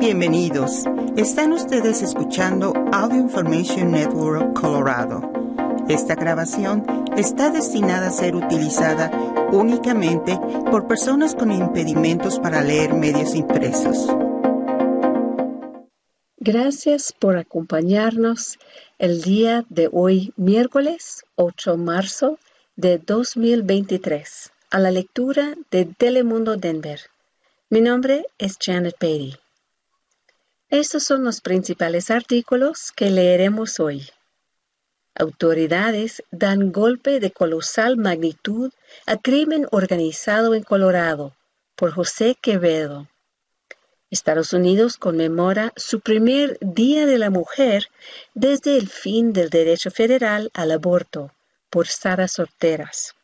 [0.00, 0.84] Bienvenidos.
[1.18, 5.30] Están ustedes escuchando Audio Information Network Colorado.
[5.90, 6.86] Esta grabación
[7.18, 9.10] está destinada a ser utilizada
[9.52, 10.38] únicamente
[10.70, 14.06] por personas con impedimentos para leer medios impresos.
[16.38, 18.58] Gracias por acompañarnos
[18.98, 22.38] el día de hoy, miércoles 8 de marzo
[22.74, 27.00] de 2023, a la lectura de Telemundo Denver.
[27.68, 29.36] Mi nombre es Janet Beatty.
[30.70, 34.08] Estos son los principales artículos que leeremos hoy.
[35.16, 38.72] Autoridades dan golpe de colosal magnitud
[39.04, 41.34] a crimen organizado en Colorado
[41.74, 43.08] por José Quevedo.
[44.12, 47.88] Estados Unidos conmemora su primer Día de la Mujer
[48.34, 51.32] desde el fin del derecho federal al aborto
[51.68, 53.16] por Sara Sorteras.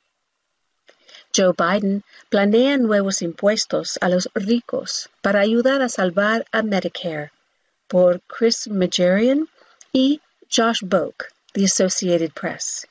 [1.35, 7.31] Joe Biden planea nuevos impuestos a los ricos para ayudar a salvar a Medicare
[7.89, 9.49] por Chris Majorian
[9.93, 12.87] y Josh Boak, The Associated Press.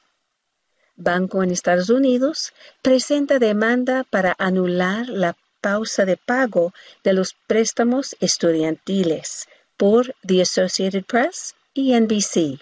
[0.98, 8.16] Banco en Estados Unidos presenta demanda para anular la pausa de pago de los préstamos
[8.20, 9.48] estudiantiles
[9.78, 12.60] por The Associated Press y NBC.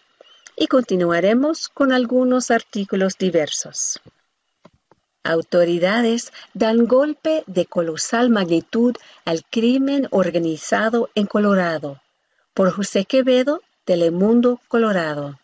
[0.55, 3.99] Y continuaremos con algunos artículos diversos.
[5.23, 12.02] Autoridades dan golpe de colosal magnitud al crimen organizado en Colorado
[12.53, 15.39] por José Quevedo, Telemundo, Colorado.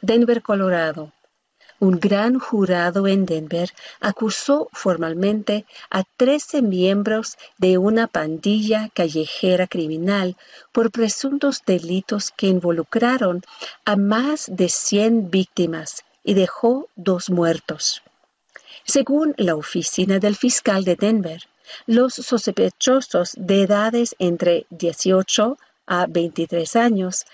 [0.00, 1.12] Denver, Colorado.
[1.80, 10.36] Un gran jurado en Denver acusó formalmente a 13 miembros de una pandilla callejera criminal
[10.72, 13.42] por presuntos delitos que involucraron
[13.84, 18.02] a más de 100 víctimas y dejó dos muertos.
[18.84, 21.42] Según la oficina del fiscal de Denver,
[21.86, 27.24] los sospechosos de edades entre 18 a 23 años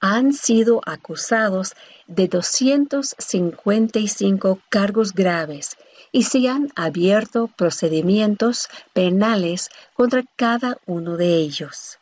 [0.00, 1.74] han sido acusados
[2.06, 5.76] de 255 cargos graves
[6.12, 11.98] y se han abierto procedimientos penales contra cada uno de ellos.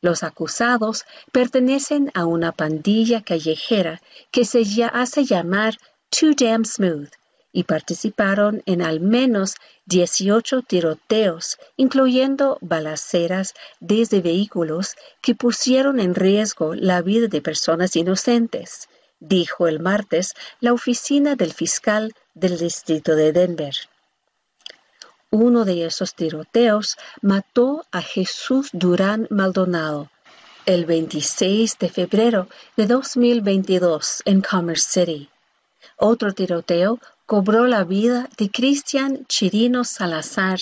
[0.00, 4.00] Los acusados pertenecen a una pandilla callejera
[4.30, 5.76] que se hace llamar
[6.10, 7.10] Too Damn Smooth
[7.52, 16.74] y participaron en al menos 18 tiroteos, incluyendo balaceras desde vehículos que pusieron en riesgo
[16.74, 18.88] la vida de personas inocentes,
[19.20, 23.74] dijo el martes la oficina del fiscal del distrito de Denver.
[25.30, 30.10] Uno de esos tiroteos mató a Jesús Durán Maldonado
[30.68, 35.30] el 26 de febrero de 2022 en Commerce City.
[35.96, 40.60] Otro tiroteo cobró la vida de Cristian Chirino Salazar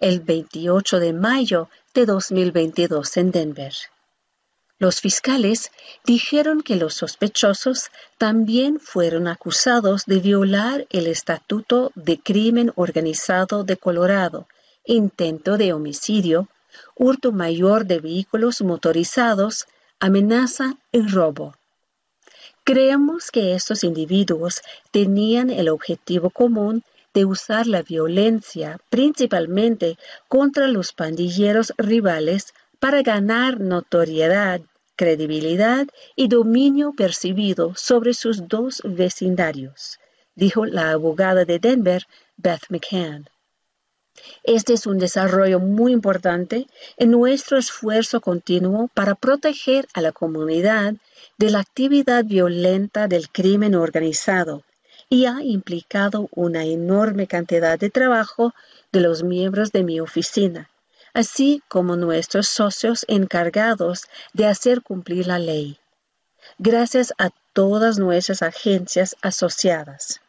[0.00, 3.74] el 28 de mayo de 2022 en Denver.
[4.78, 5.70] Los fiscales
[6.06, 13.76] dijeron que los sospechosos también fueron acusados de violar el Estatuto de Crimen Organizado de
[13.76, 14.48] Colorado,
[14.86, 16.48] intento de homicidio,
[16.94, 19.66] hurto mayor de vehículos motorizados,
[20.00, 21.54] amenaza y robo.
[22.66, 24.60] Creemos que estos individuos
[24.90, 26.82] tenían el objetivo común
[27.14, 29.96] de usar la violencia principalmente
[30.26, 34.60] contra los pandilleros rivales para ganar notoriedad,
[34.96, 40.00] credibilidad y dominio percibido sobre sus dos vecindarios,
[40.34, 42.02] dijo la abogada de Denver,
[42.36, 43.28] Beth McCann.
[44.44, 46.66] Este es un desarrollo muy importante
[46.96, 50.94] en nuestro esfuerzo continuo para proteger a la comunidad
[51.38, 54.62] de la actividad violenta del crimen organizado
[55.08, 58.54] y ha implicado una enorme cantidad de trabajo
[58.92, 60.70] de los miembros de mi oficina,
[61.14, 65.78] así como nuestros socios encargados de hacer cumplir la ley.
[66.58, 70.20] Gracias a todas nuestras agencias asociadas.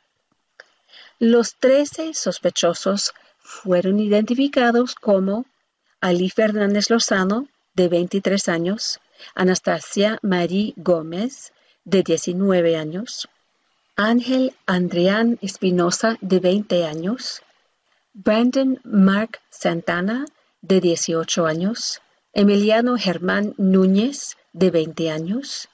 [1.19, 3.13] Los trece sospechosos
[3.47, 5.45] fueron identificados como
[6.01, 8.99] Ali Fernández Lozano, de 23 años,
[9.35, 11.53] Anastasia Marie Gómez,
[11.85, 13.29] de 19 años,
[13.95, 17.41] Ángel Andrián Espinosa, de 20 años,
[18.13, 20.25] Brandon Mark Santana,
[20.61, 22.01] de 18 años,
[22.33, 25.69] Emiliano Germán Núñez, de 20 años,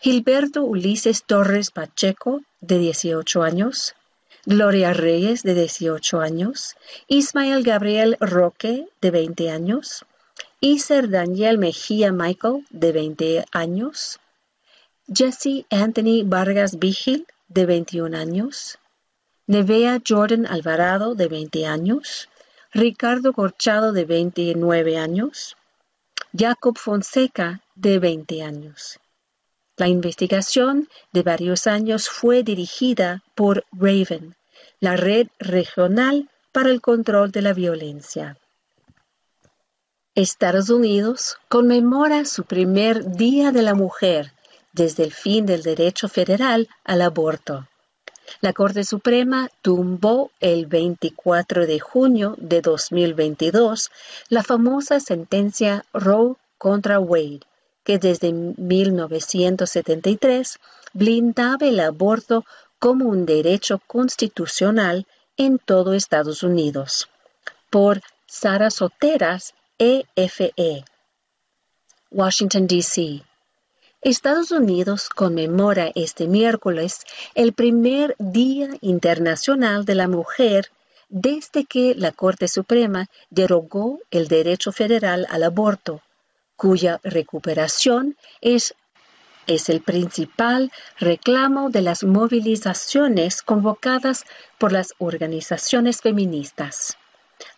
[0.00, 3.94] Gilberto Ulises Torres Pacheco, de 18 años,
[4.52, 6.74] Gloria Reyes, de 18 años,
[7.06, 10.04] Ismael Gabriel Roque, de 20 años,
[10.58, 14.18] Iser Daniel Mejía Michael, de 20 años,
[15.06, 18.80] Jesse Anthony Vargas Vigil, de 21 años,
[19.46, 22.28] Nevea Jordan Alvarado, de 20 años,
[22.72, 25.56] Ricardo Corchado, de 29 años,
[26.36, 28.98] Jacob Fonseca, de 20 años.
[29.76, 34.34] La investigación de varios años fue dirigida por Raven,
[34.80, 38.38] la red regional para el control de la violencia.
[40.14, 44.32] Estados Unidos conmemora su primer Día de la Mujer
[44.72, 47.68] desde el fin del derecho federal al aborto.
[48.40, 53.90] La Corte Suprema tumbó el 24 de junio de 2022
[54.28, 57.40] la famosa sentencia Roe contra Wade,
[57.84, 60.58] que desde 1973
[60.92, 62.44] blindaba el aborto
[62.80, 65.06] como un derecho constitucional
[65.36, 67.08] en todo Estados Unidos.
[67.70, 70.52] Por Sara Soteras, EFE.
[70.56, 70.84] E.
[72.10, 73.22] Washington, D.C.
[74.02, 77.00] Estados Unidos conmemora este miércoles
[77.34, 80.70] el primer Día Internacional de la Mujer
[81.10, 86.00] desde que la Corte Suprema derogó el derecho federal al aborto,
[86.56, 88.74] cuya recuperación es,
[89.46, 94.24] es el principal reclamo de las movilizaciones convocadas
[94.58, 96.96] por las organizaciones feministas.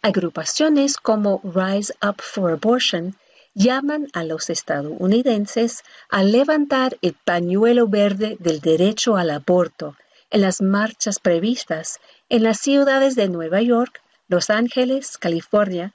[0.01, 3.17] Agrupaciones como Rise Up for Abortion
[3.55, 9.97] llaman a los estadounidenses a levantar el pañuelo verde del derecho al aborto
[10.31, 15.93] en las marchas previstas en las ciudades de Nueva York, Los Ángeles, California,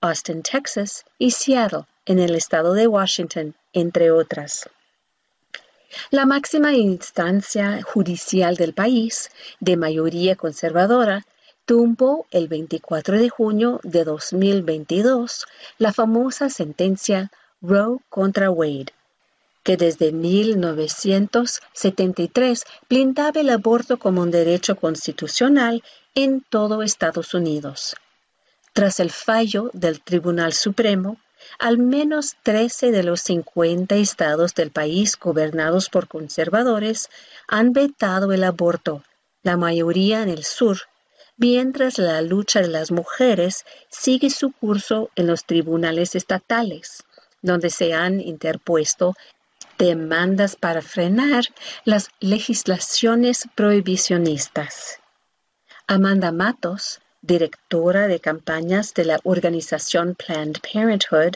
[0.00, 4.68] Austin, Texas y Seattle, en el estado de Washington, entre otras.
[6.10, 9.30] La máxima instancia judicial del país,
[9.60, 11.24] de mayoría conservadora,
[11.64, 15.46] tumbó el 24 de junio de 2022
[15.78, 17.30] la famosa sentencia
[17.60, 18.94] Roe contra Wade,
[19.62, 25.82] que desde 1973 blindaba el aborto como un derecho constitucional
[26.14, 27.96] en todo Estados Unidos.
[28.72, 31.18] Tras el fallo del Tribunal Supremo,
[31.58, 37.08] al menos 13 de los 50 estados del país gobernados por conservadores
[37.46, 39.02] han vetado el aborto,
[39.42, 40.78] la mayoría en el sur,
[41.36, 47.04] mientras la lucha de las mujeres sigue su curso en los tribunales estatales,
[47.42, 49.14] donde se han interpuesto
[49.78, 51.44] demandas para frenar
[51.84, 54.98] las legislaciones prohibicionistas.
[55.86, 61.34] Amanda Matos, directora de campañas de la organización Planned Parenthood,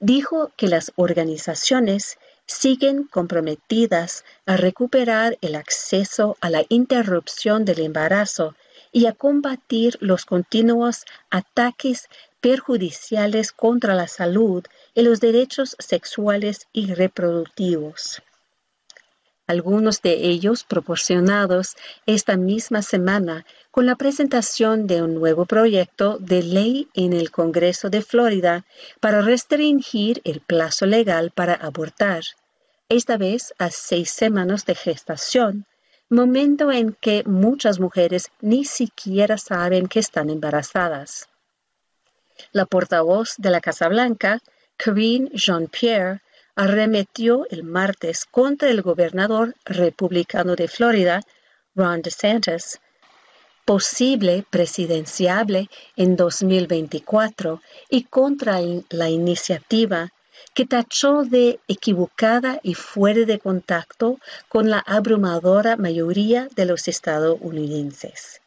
[0.00, 8.54] dijo que las organizaciones siguen comprometidas a recuperar el acceso a la interrupción del embarazo
[8.90, 12.08] y a combatir los continuos ataques
[12.40, 18.22] perjudiciales contra la salud y los derechos sexuales y reproductivos.
[19.46, 21.76] Algunos de ellos proporcionados
[22.06, 27.90] esta misma semana con la presentación de un nuevo proyecto de ley en el Congreso
[27.90, 28.64] de Florida
[29.00, 32.22] para restringir el plazo legal para abortar,
[32.88, 35.66] esta vez a seis semanas de gestación,
[36.08, 41.28] momento en que muchas mujeres ni siquiera saben que están embarazadas.
[42.52, 44.40] La portavoz de la Casa Blanca,
[44.78, 46.22] Karine Jean-Pierre,
[46.54, 51.20] arremetió el martes contra el gobernador republicano de Florida,
[51.74, 52.80] Ron DeSantis,
[53.68, 57.60] posible presidenciable en 2024
[57.90, 60.08] y contra la iniciativa
[60.54, 68.40] que tachó de equivocada y fuera de contacto con la abrumadora mayoría de los estadounidenses.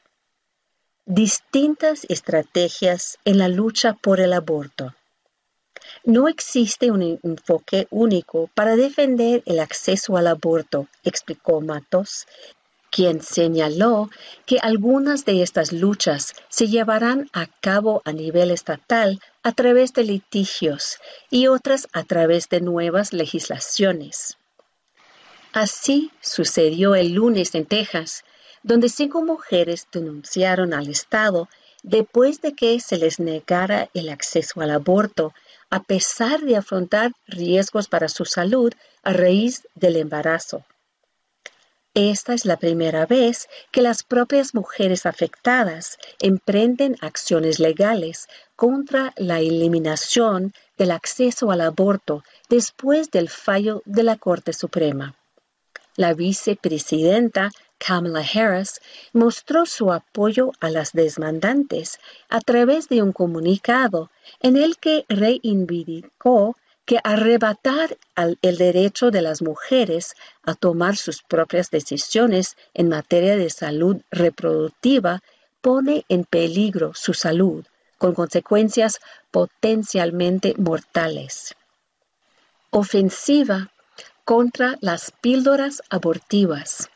[1.05, 4.95] Distintas estrategias en la lucha por el aborto.
[6.03, 12.25] No existe un enfoque único para defender el acceso al aborto, explicó Matos,
[12.91, 14.09] quien señaló
[14.45, 20.03] que algunas de estas luchas se llevarán a cabo a nivel estatal a través de
[20.03, 20.97] litigios
[21.29, 24.37] y otras a través de nuevas legislaciones.
[25.53, 28.23] Así sucedió el lunes en Texas,
[28.61, 31.49] donde cinco mujeres denunciaron al Estado
[31.83, 35.33] después de que se les negara el acceso al aborto,
[35.69, 40.63] a pesar de afrontar riesgos para su salud a raíz del embarazo.
[41.93, 49.41] Esta es la primera vez que las propias mujeres afectadas emprenden acciones legales contra la
[49.41, 55.15] eliminación del acceso al aborto después del fallo de la Corte Suprema.
[55.97, 58.79] La vicepresidenta Kamala Harris
[59.11, 66.55] mostró su apoyo a las desmandantes a través de un comunicado en el que reivindicó
[66.91, 73.49] que arrebatar el derecho de las mujeres a tomar sus propias decisiones en materia de
[73.49, 75.21] salud reproductiva
[75.61, 77.65] pone en peligro su salud,
[77.97, 78.99] con consecuencias
[79.31, 81.55] potencialmente mortales.
[82.71, 83.71] ofensiva
[84.25, 86.89] contra las píldoras abortivas.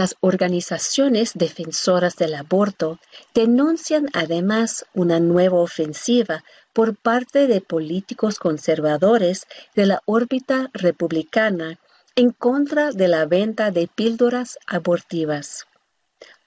[0.00, 2.98] Las organizaciones defensoras del aborto
[3.34, 6.42] denuncian además una nueva ofensiva
[6.72, 11.78] por parte de políticos conservadores de la órbita republicana
[12.16, 15.66] en contra de la venta de píldoras abortivas.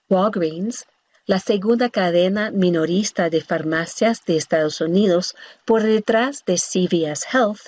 [0.09, 0.87] Walgreens,
[1.27, 7.67] la segunda cadena minorista de farmacias de Estados Unidos por detrás de CVS Health,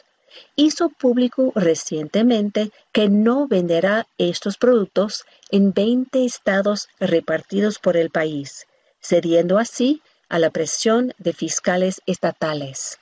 [0.55, 8.65] hizo público recientemente que no venderá estos productos en 20 estados repartidos por el país,
[9.01, 12.99] cediendo así a la presión de fiscales estatales.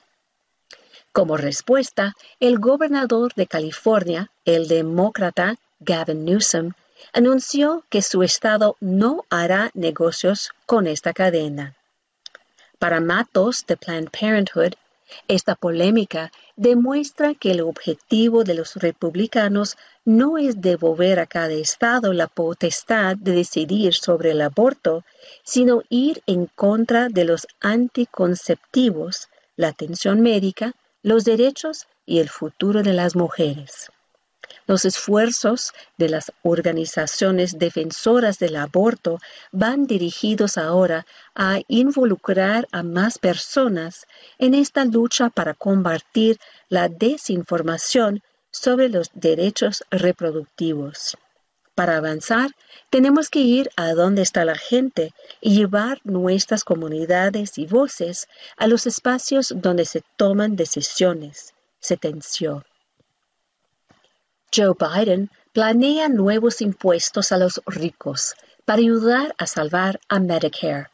[1.12, 6.72] Como respuesta, el gobernador de California, el demócrata Gavin Newsom,
[7.12, 11.76] anunció que su estado no hará negocios con esta cadena.
[12.78, 14.74] Para Matos de Planned Parenthood,
[15.28, 22.12] esta polémica demuestra que el objetivo de los republicanos no es devolver a cada estado
[22.12, 25.04] la potestad de decidir sobre el aborto,
[25.42, 32.82] sino ir en contra de los anticonceptivos, la atención médica, los derechos y el futuro
[32.82, 33.90] de las mujeres.
[34.66, 39.18] Los esfuerzos de las organizaciones defensoras del aborto
[39.52, 44.06] van dirigidos ahora a involucrar a más personas
[44.38, 51.16] en esta lucha para combatir la desinformación sobre los derechos reproductivos.
[51.74, 52.52] Para avanzar,
[52.88, 58.68] tenemos que ir a donde está la gente y llevar nuestras comunidades y voces a
[58.68, 62.64] los espacios donde se toman decisiones, sentenció.
[64.54, 68.34] Joe Biden planea nuevos impuestos a los ricos
[68.64, 70.88] para ayudar a salvar a Medicare.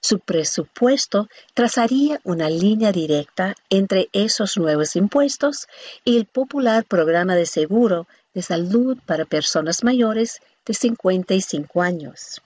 [0.00, 5.66] Su presupuesto trazaría una línea directa entre esos nuevos impuestos
[6.04, 12.40] y el popular programa de seguro de salud para personas mayores de 55 años.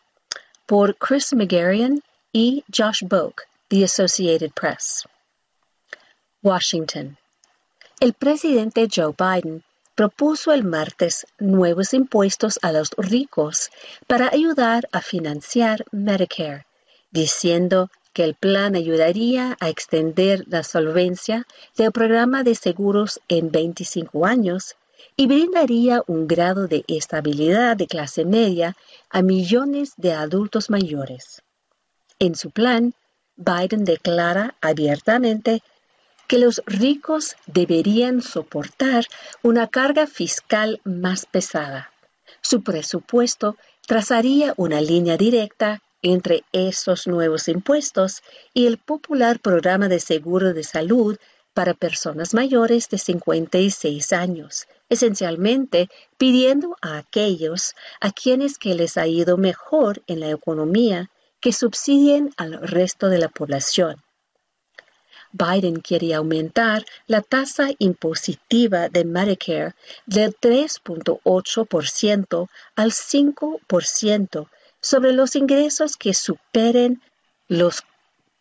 [0.64, 5.04] Por Chris McGarian y Josh Boak, The Associated Press.
[6.42, 7.18] Washington.
[7.98, 9.62] El presidente Joe Biden
[9.94, 13.70] propuso el martes nuevos impuestos a los ricos
[14.06, 16.66] para ayudar a financiar Medicare,
[17.10, 24.26] diciendo que el plan ayudaría a extender la solvencia del programa de seguros en 25
[24.26, 24.76] años
[25.16, 28.76] y brindaría un grado de estabilidad de clase media
[29.10, 31.42] a millones de adultos mayores.
[32.18, 32.94] En su plan,
[33.36, 35.62] Biden declara abiertamente
[36.30, 39.04] que los ricos deberían soportar
[39.42, 41.90] una carga fiscal más pesada.
[42.40, 48.22] Su presupuesto trazaría una línea directa entre esos nuevos impuestos
[48.54, 51.18] y el popular programa de seguro de salud
[51.52, 59.08] para personas mayores de 56 años, esencialmente pidiendo a aquellos a quienes que les ha
[59.08, 61.10] ido mejor en la economía
[61.40, 64.00] que subsidien al resto de la población.
[65.32, 69.74] Biden quiere aumentar la tasa impositiva de Medicare
[70.06, 74.48] del 3.8% al 5%
[74.80, 77.00] sobre los ingresos que superen
[77.48, 77.84] los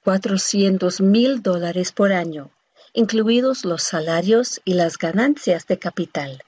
[0.04, 2.50] 400 mil dólares por año,
[2.94, 6.44] incluidos los salarios y las ganancias de capital.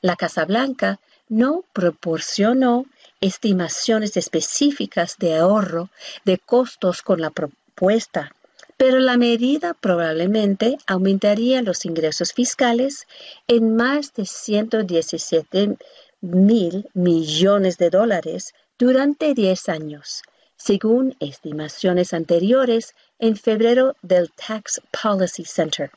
[0.00, 2.86] La Casa Blanca no proporcionó
[3.20, 5.90] estimaciones específicas de ahorro
[6.24, 8.32] de costos con la propuesta
[8.78, 13.06] pero la medida probablemente aumentaría los ingresos fiscales
[13.48, 15.76] en más de 117
[16.20, 20.22] mil millones de dólares durante 10 años,
[20.56, 25.90] según estimaciones anteriores en febrero del Tax Policy Center.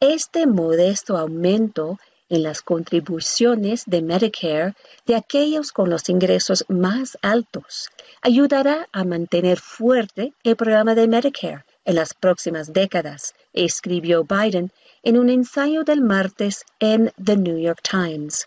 [0.00, 1.98] Este modesto aumento
[2.32, 4.74] en las contribuciones de Medicare
[5.04, 7.90] de aquellos con los ingresos más altos
[8.22, 14.72] ayudará a mantener fuerte el programa de Medicare en las próximas décadas, escribió Biden
[15.02, 18.46] en un ensayo del martes en The New York Times.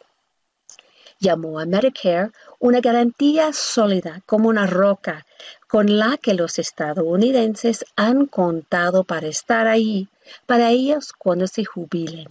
[1.20, 5.28] Llamó a Medicare una garantía sólida como una roca
[5.68, 10.08] con la que los estadounidenses han contado para estar ahí
[10.48, 12.28] para ellos cuando se jubilen.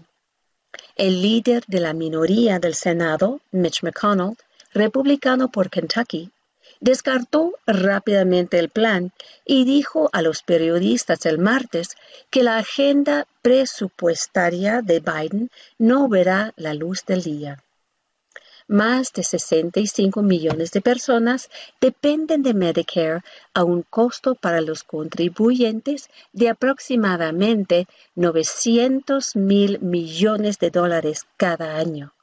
[0.96, 4.36] El líder de la minoría del Senado, Mitch McConnell,
[4.72, 6.30] republicano por Kentucky,
[6.78, 9.10] descartó rápidamente el plan
[9.44, 11.96] y dijo a los periodistas el martes
[12.30, 17.60] que la agenda presupuestaria de Biden no verá la luz del día.
[18.66, 26.08] Más de 65 millones de personas dependen de Medicare a un costo para los contribuyentes
[26.32, 32.14] de aproximadamente 900 mil millones de dólares cada año.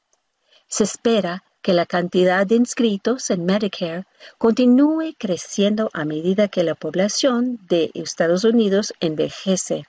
[0.66, 4.04] Se espera que la cantidad de inscritos en Medicare
[4.36, 9.86] continúe creciendo a medida que la población de Estados Unidos envejece.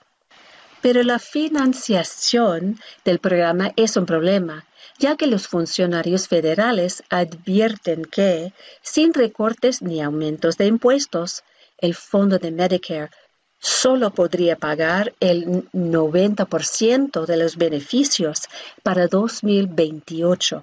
[0.84, 4.66] Pero la financiación del programa es un problema,
[4.98, 11.42] ya que los funcionarios federales advierten que, sin recortes ni aumentos de impuestos,
[11.78, 13.08] el fondo de Medicare
[13.58, 18.42] solo podría pagar el 90% de los beneficios
[18.82, 20.62] para 2028.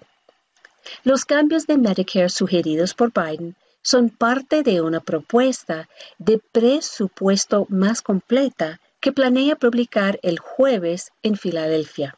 [1.04, 8.04] Los cambios de Medicare sugeridos por Biden son parte de una propuesta de presupuesto más
[8.04, 12.18] completa que planea publicar el jueves en Filadelfia.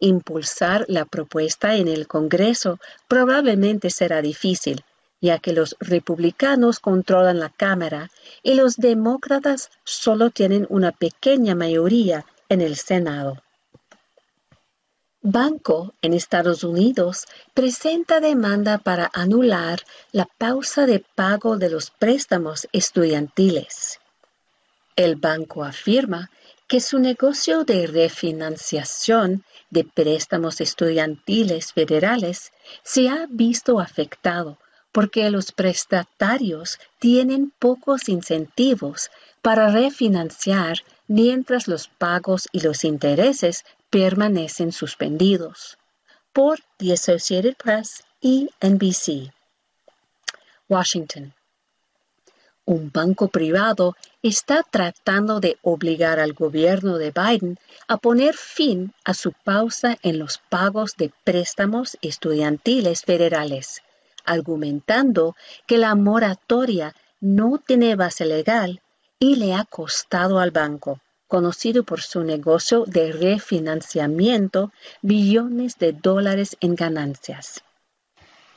[0.00, 4.82] Impulsar la propuesta en el Congreso probablemente será difícil,
[5.20, 8.10] ya que los republicanos controlan la Cámara
[8.42, 13.40] y los demócratas solo tienen una pequeña mayoría en el Senado.
[15.20, 22.66] Banco en Estados Unidos presenta demanda para anular la pausa de pago de los préstamos
[22.72, 24.00] estudiantiles.
[24.96, 26.30] El banco afirma
[26.68, 34.58] que su negocio de refinanciación de préstamos estudiantiles federales se ha visto afectado
[34.92, 44.72] porque los prestatarios tienen pocos incentivos para refinanciar mientras los pagos y los intereses permanecen
[44.72, 45.78] suspendidos.
[46.32, 49.32] Por The Associated Press y NBC.
[50.68, 51.34] Washington.
[52.64, 59.14] Un banco privado está tratando de obligar al gobierno de Biden a poner fin a
[59.14, 63.82] su pausa en los pagos de préstamos estudiantiles federales,
[64.24, 65.34] argumentando
[65.66, 68.80] que la moratoria no tiene base legal
[69.18, 71.00] y le ha costado al banco
[71.32, 77.64] conocido por su negocio de refinanciamiento, billones de dólares en ganancias.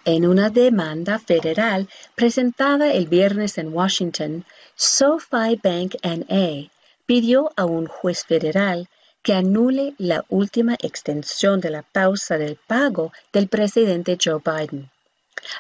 [0.07, 6.69] En una demanda federal presentada el viernes en Washington, SoFi Bank NA
[7.07, 8.87] pidió a un juez federal
[9.23, 14.91] que anule la última extensión de la pausa del pago del presidente Joe Biden.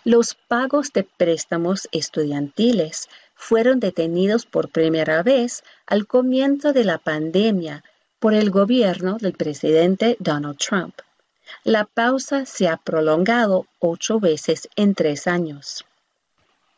[0.03, 7.83] Los pagos de préstamos estudiantiles fueron detenidos por primera vez al comienzo de la pandemia
[8.19, 11.01] por el gobierno del presidente Donald Trump.
[11.63, 15.85] La pausa se ha prolongado ocho veces en tres años.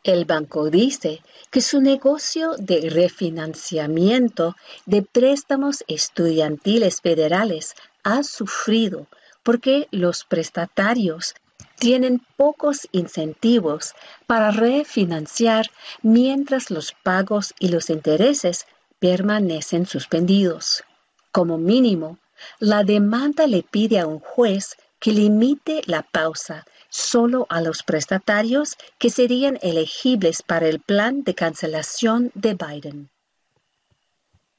[0.04, 9.06] El banco dice que su negocio de refinanciamiento de préstamos estudiantiles federales ha sufrido
[9.42, 11.34] porque los prestatarios
[11.78, 13.94] tienen pocos incentivos
[14.26, 15.70] para refinanciar
[16.02, 18.66] mientras los pagos y los intereses
[18.98, 20.84] permanecen suspendidos.
[21.32, 22.18] Como mínimo,
[22.58, 28.76] la demanda le pide a un juez que limite la pausa solo a los prestatarios
[28.98, 33.10] que serían elegibles para el plan de cancelación de Biden.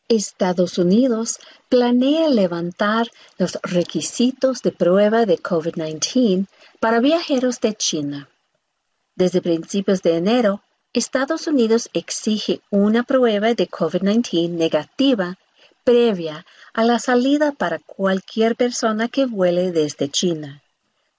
[0.07, 1.37] Estados Unidos
[1.69, 6.47] planea levantar los requisitos de prueba de COVID-19
[6.79, 8.29] para viajeros de China.
[9.15, 10.63] Desde principios de enero,
[10.93, 15.37] Estados Unidos exige una prueba de COVID-19 negativa
[15.83, 20.61] previa a la salida para cualquier persona que vuele desde China.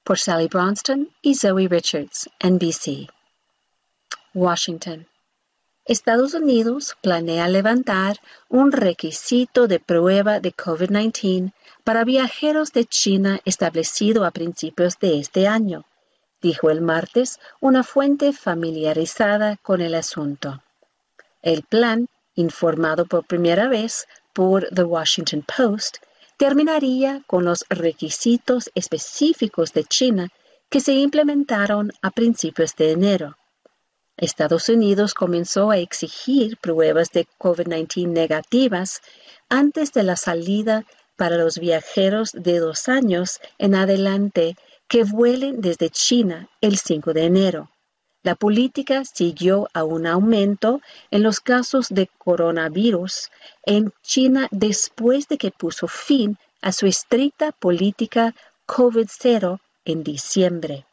[0.04, 3.08] Por Sally Bronston y Zoe Richards, NBC.
[4.34, 5.06] Washington.
[5.84, 8.18] Estados Unidos planea levantar
[8.48, 15.48] un requisito de prueba de COVID-19 para viajeros de China establecido a principios de este
[15.48, 15.84] año,
[16.40, 20.62] dijo el martes una fuente familiarizada con el asunto.
[21.42, 25.98] El plan, informado por primera vez por The Washington Post,
[26.36, 30.28] terminaría con los requisitos específicos de China
[30.70, 33.36] que se implementaron a principios de enero.
[34.16, 39.00] Estados Unidos comenzó a exigir pruebas de COVID-19 negativas
[39.48, 40.84] antes de la salida
[41.16, 44.56] para los viajeros de dos años en adelante
[44.88, 47.70] que vuelen desde China el 5 de enero.
[48.22, 53.30] La política siguió a un aumento en los casos de coronavirus
[53.64, 58.34] en China después de que puso fin a su estricta política
[58.66, 60.84] COVID-0 en diciembre.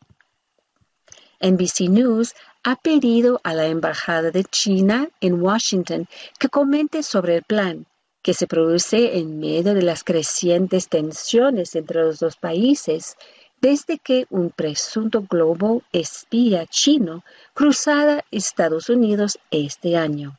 [1.41, 6.07] NBC News ha pedido a la Embajada de China en Washington
[6.39, 7.85] que comente sobre el plan
[8.21, 13.15] que se produce en medio de las crecientes tensiones entre los dos países
[13.61, 20.37] desde que un presunto globo espía chino cruzara Estados Unidos este año.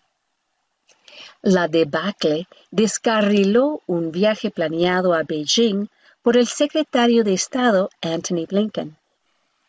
[1.42, 5.88] La debacle descarriló un viaje planeado a Beijing
[6.22, 8.96] por el secretario de Estado Anthony Blinken,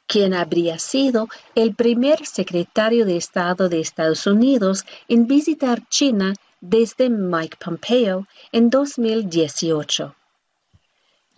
[0.07, 7.09] quien habría sido el primer secretario de Estado de Estados Unidos en visitar China desde
[7.09, 10.15] Mike Pompeo en 2018.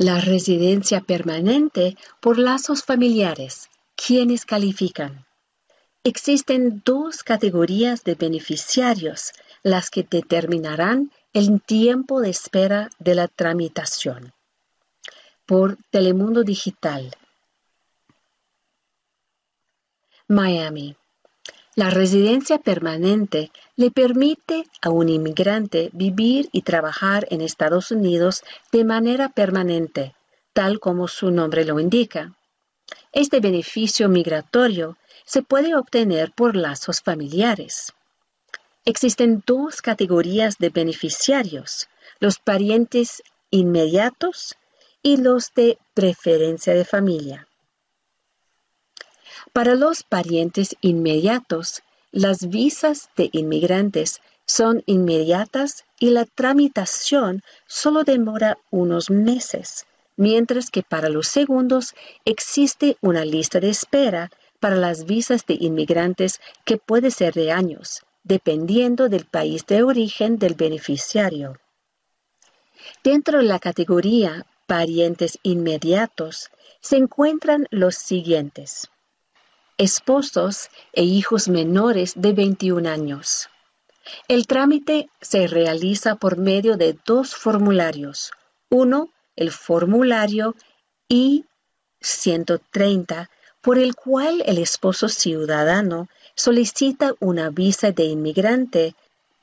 [0.04, 5.28] La residencia permanente por lazos familiares, quienes califican.
[6.04, 14.34] Existen dos categorías de beneficiarios, las que determinarán el tiempo de espera de la tramitación.
[15.46, 17.16] Por Telemundo Digital,
[20.28, 20.98] Miami.
[21.82, 28.84] La residencia permanente le permite a un inmigrante vivir y trabajar en Estados Unidos de
[28.84, 30.14] manera permanente,
[30.54, 32.36] tal como su nombre lo indica.
[33.12, 37.94] Este beneficio migratorio se puede obtener por lazos familiares.
[38.86, 41.90] Existen dos categorías de beneficiarios,
[42.20, 44.56] los parientes inmediatos
[45.02, 47.48] y los de preferencia de familia.
[49.54, 51.84] Para los parientes inmediatos,
[52.14, 60.84] las visas de inmigrantes son inmediatas y la tramitación solo demora unos meses, mientras que
[60.84, 67.12] para los segundos existe una lista de espera para las visas de inmigrantes que puede
[67.12, 71.60] ser de años, dependiendo del país de origen del beneficiario.
[73.04, 78.90] Dentro de la categoría parientes inmediatos se encuentran los siguientes
[79.82, 83.50] esposos e hijos menores de 21 años.
[84.28, 88.32] El trámite se realiza por medio de dos formularios.
[88.70, 90.54] Uno, el formulario
[91.10, 93.30] I-130,
[93.62, 98.94] por el cual el esposo ciudadano solicita una visa de inmigrante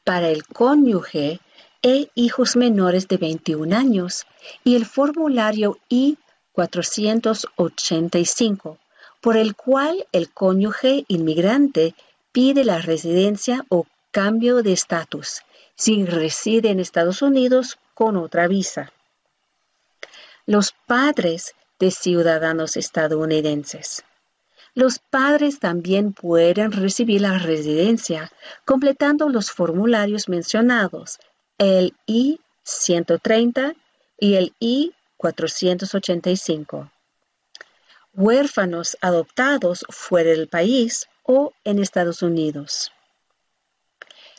[0.04, 1.40] para el cónyuge
[1.82, 4.24] e hijos menores de 21 años,
[4.62, 8.78] y el formulario I-485,
[9.20, 11.94] por el cual el cónyuge inmigrante
[12.32, 15.42] pide la residencia o cambio de estatus
[15.74, 18.92] si reside en Estados Unidos con otra visa.
[20.46, 24.04] Los padres de ciudadanos estadounidenses.
[24.74, 28.32] Los padres también pueden recibir la residencia
[28.64, 31.18] completando los formularios mencionados,
[31.58, 33.76] el I-130
[34.18, 36.90] y el I-485
[38.18, 42.90] huérfanos adoptados fuera del país o en Estados Unidos.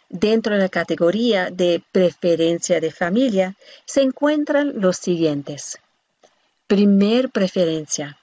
[0.09, 5.79] Dentro de la categoría de preferencia de familia se encuentran los siguientes.
[6.67, 8.19] Primer preferencia.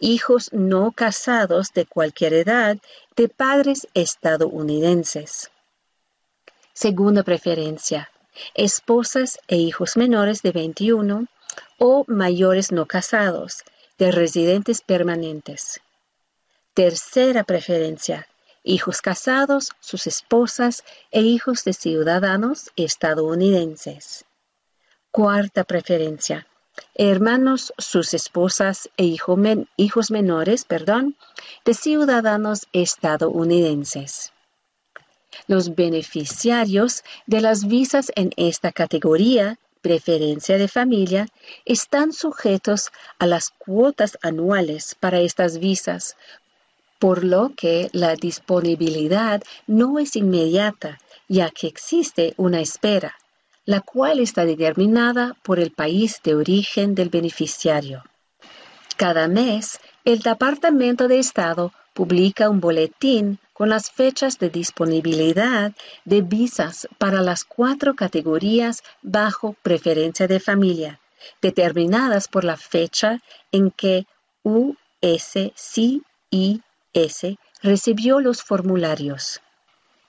[0.00, 2.76] Hijos no casados de cualquier edad
[3.14, 5.52] de padres estadounidenses.
[6.72, 8.10] Segunda preferencia.
[8.54, 11.28] Esposas e hijos menores de 21
[11.78, 13.62] o mayores no casados
[13.98, 15.80] de residentes permanentes.
[16.74, 18.26] Tercera preferencia.
[18.64, 24.24] Hijos casados, sus esposas e hijos de ciudadanos estadounidenses.
[25.10, 26.46] Cuarta preferencia.
[26.94, 29.04] Hermanos, sus esposas e
[29.76, 31.16] hijos menores, perdón,
[31.64, 34.32] de ciudadanos estadounidenses.
[35.46, 41.28] Los beneficiarios de las visas en esta categoría preferencia de familia
[41.66, 46.16] están sujetos a las cuotas anuales para estas visas,
[46.98, 53.16] por lo que la disponibilidad no es inmediata, ya que existe una espera,
[53.64, 58.04] la cual está determinada por el país de origen del beneficiario.
[58.96, 65.72] Cada mes, el Departamento de Estado publica un boletín con las fechas de disponibilidad
[66.04, 71.00] de visas para las cuatro categorías bajo preferencia de familia,
[71.40, 73.20] determinadas por la fecha
[73.52, 74.06] en que
[74.42, 75.80] USCIS
[77.62, 79.40] recibió los formularios.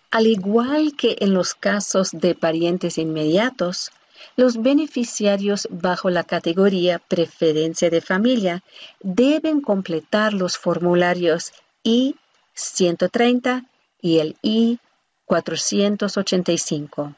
[0.10, 3.92] Al igual que en los casos de parientes inmediatos,
[4.36, 8.64] los beneficiarios bajo la categoría preferencia de familia
[9.02, 11.52] deben completar los formularios
[12.56, 13.68] I-130
[14.02, 17.16] y el I-485.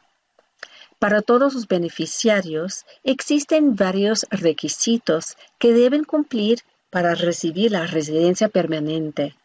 [0.99, 9.35] Para todos los beneficiarios existen varios requisitos que deben cumplir para recibir la residencia permanente.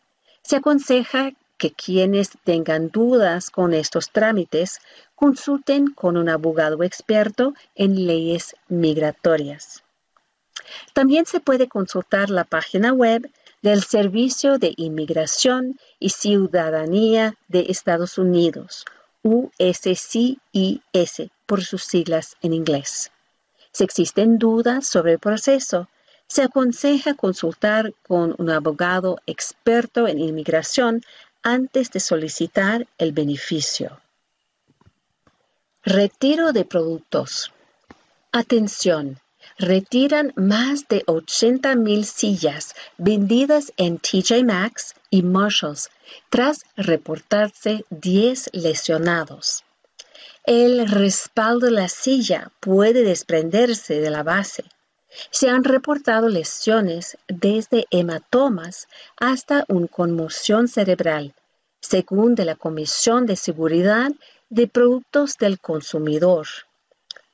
[0.43, 4.81] Se aconseja que quienes tengan dudas con estos trámites
[5.15, 9.83] consulten con un abogado experto en leyes migratorias.
[10.95, 13.31] También se puede consultar la página web
[13.63, 18.85] del Servicio de Inmigración y Ciudadanía de Estados Unidos,
[19.23, 20.41] USCIS
[21.47, 23.11] por sus siglas en inglés.
[23.73, 25.89] Si existen dudas sobre el proceso,
[26.27, 31.03] se aconseja consultar con un abogado experto en inmigración
[31.43, 34.01] antes de solicitar el beneficio.
[35.83, 37.53] Retiro de productos.
[38.33, 39.19] Atención,
[39.61, 45.91] retiran más de 80.000 sillas vendidas en TJ Maxx y Marshalls
[46.31, 49.65] tras reportarse 10 lesionados.
[50.45, 54.65] El respaldo de la silla puede desprenderse de la base.
[55.31, 61.35] Se han reportado lesiones desde hematomas hasta una conmoción cerebral,
[61.81, 64.11] según la Comisión de Seguridad
[64.49, 66.47] de Productos del Consumidor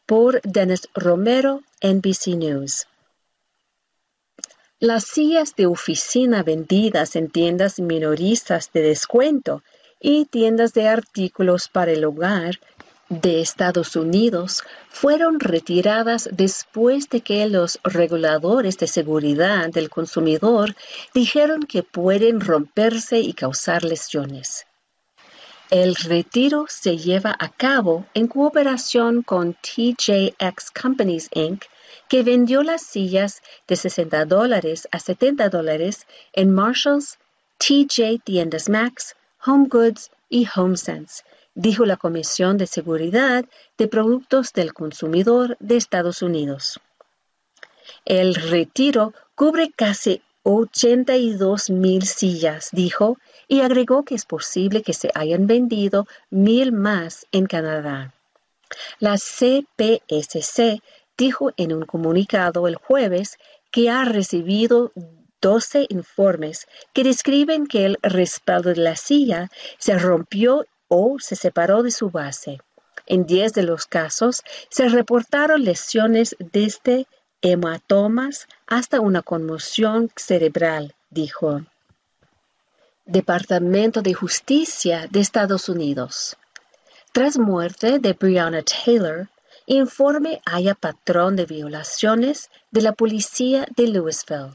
[0.07, 2.87] por Dennis Romero, NBC News.
[4.79, 9.62] Las sillas de oficina vendidas en tiendas minoristas de descuento
[10.01, 12.61] y tiendas de artículos para el hogar
[13.09, 20.75] de Estados Unidos fueron retiradas después de que los reguladores de seguridad del consumidor
[21.14, 24.66] dijeron que pueden romperse y causar lesiones.
[25.70, 31.64] El retiro se lleva a cabo en cooperación con TJX Companies Inc.,
[32.09, 37.18] que vendió las sillas de 60 dólares a 70 dólares en Marshalls,
[37.59, 41.24] TJ Tiendas Max, Home Goods y HomeSense,
[41.57, 43.44] dijo la Comisión de Seguridad
[43.76, 46.79] de Productos del Consumidor de Estados Unidos.
[48.05, 55.11] El retiro cubre casi 82 mil sillas, dijo, y agregó que es posible que se
[55.13, 58.15] hayan vendido mil más en Canadá.
[59.01, 60.81] La CPSC
[61.19, 63.39] dijo en un comunicado el jueves
[63.73, 64.93] que ha recibido
[65.41, 71.83] 12 informes que describen que el respaldo de la silla se rompió o se separó
[71.83, 72.61] de su base.
[73.07, 77.09] En 10 de los casos se reportaron lesiones desde
[77.43, 81.62] hematomas hasta una conmoción cerebral, dijo.
[83.05, 86.37] Departamento de Justicia de Estados Unidos.
[87.12, 89.29] Tras muerte de Breonna Taylor,
[89.66, 94.55] informe haya patrón de violaciones de la policía de Louisville.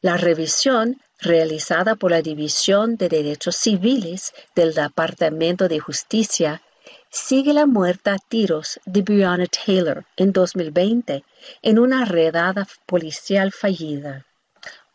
[0.00, 6.62] La revisión realizada por la División de Derechos Civiles del Departamento de Justicia
[7.10, 11.24] sigue la muerte a tiros de Breonna Taylor en 2020
[11.62, 14.26] en una redada policial fallida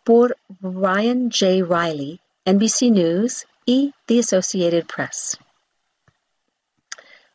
[0.03, 1.63] por Ryan J.
[1.67, 5.37] Riley, NBC News y The Associated Press.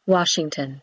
[0.07, 0.83] Washington.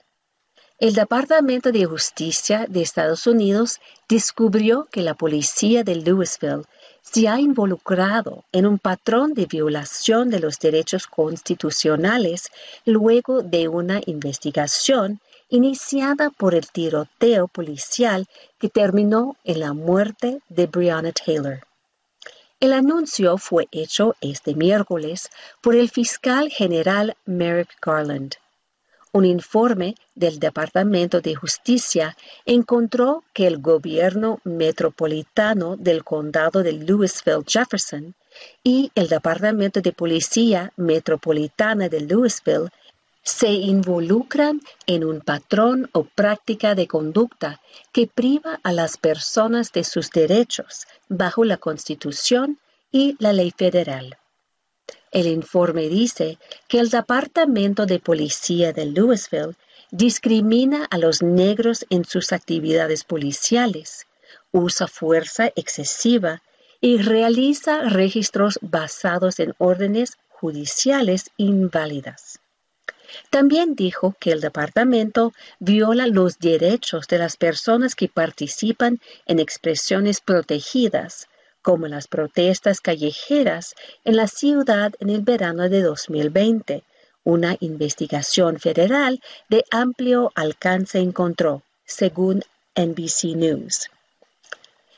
[0.79, 3.79] El Departamento de Justicia de Estados Unidos
[4.10, 6.63] descubrió que la policía de Louisville
[7.04, 12.50] se ha involucrado en un patrón de violación de los derechos constitucionales
[12.86, 20.66] luego de una investigación iniciada por el tiroteo policial que terminó en la muerte de
[20.66, 21.60] Breonna Taylor.
[22.60, 25.30] El anuncio fue hecho este miércoles
[25.62, 28.38] por el fiscal general Merrick Garland.
[29.15, 37.43] Un informe del Departamento de Justicia encontró que el gobierno metropolitano del condado de Louisville
[37.45, 38.15] Jefferson
[38.63, 42.69] y el Departamento de Policía Metropolitana de Louisville
[43.21, 49.84] se involucran en un patrón o práctica de conducta que priva a las personas de
[49.84, 52.58] sus derechos bajo la Constitución
[52.91, 54.17] y la ley federal.
[55.13, 59.54] El informe dice que el Departamento de Policía de Louisville
[59.91, 64.08] discrimina a los negros en sus actividades policiales,
[64.52, 66.41] usa fuerza excesiva
[66.82, 72.39] y realiza registros basados en órdenes judiciales inválidas.
[73.30, 80.21] También dijo que el departamento viola los derechos de las personas que participan en expresiones
[80.21, 81.28] protegidas,
[81.63, 83.73] como las protestas callejeras
[84.06, 86.84] en la ciudad en el verano de 2020.
[87.23, 92.43] Una investigación federal de amplio alcance encontró, según
[92.76, 93.89] NBC News.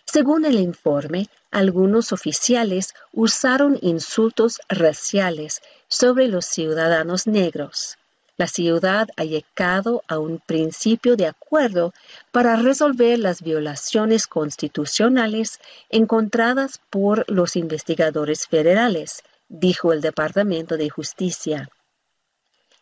[0.04, 7.98] Según el informe, algunos oficiales usaron insultos raciales sobre los ciudadanos negros
[8.38, 11.94] la ciudad ha llegado a un principio de acuerdo
[12.32, 21.70] para resolver las violaciones constitucionales encontradas por los investigadores federales, dijo el Departamento de Justicia.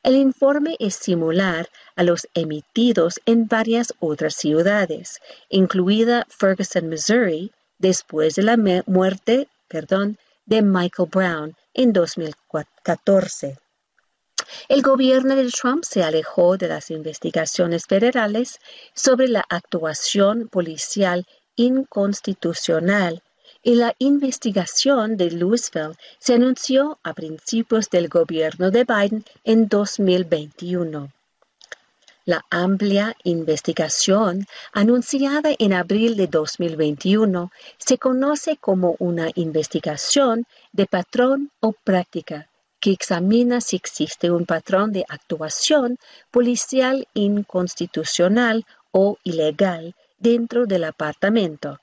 [0.02, 8.36] El informe es similar a los emitidos en varias otras ciudades, incluida Ferguson, Missouri, después
[8.36, 13.58] de la muerte perdón, de Michael Brown en 2014.
[14.70, 18.60] El gobierno de Trump se alejó de las investigaciones federales
[18.94, 23.22] sobre la actuación policial inconstitucional
[23.62, 31.10] y la investigación de Louisville se anunció a principios del gobierno de Biden en 2021.
[32.26, 41.52] La amplia investigación anunciada en abril de 2021 se conoce como una investigación de patrón
[41.60, 42.48] o práctica
[42.84, 45.98] que examina si existe un patrón de actuación
[46.32, 51.80] policial inconstitucional o ilegal dentro del apartamento.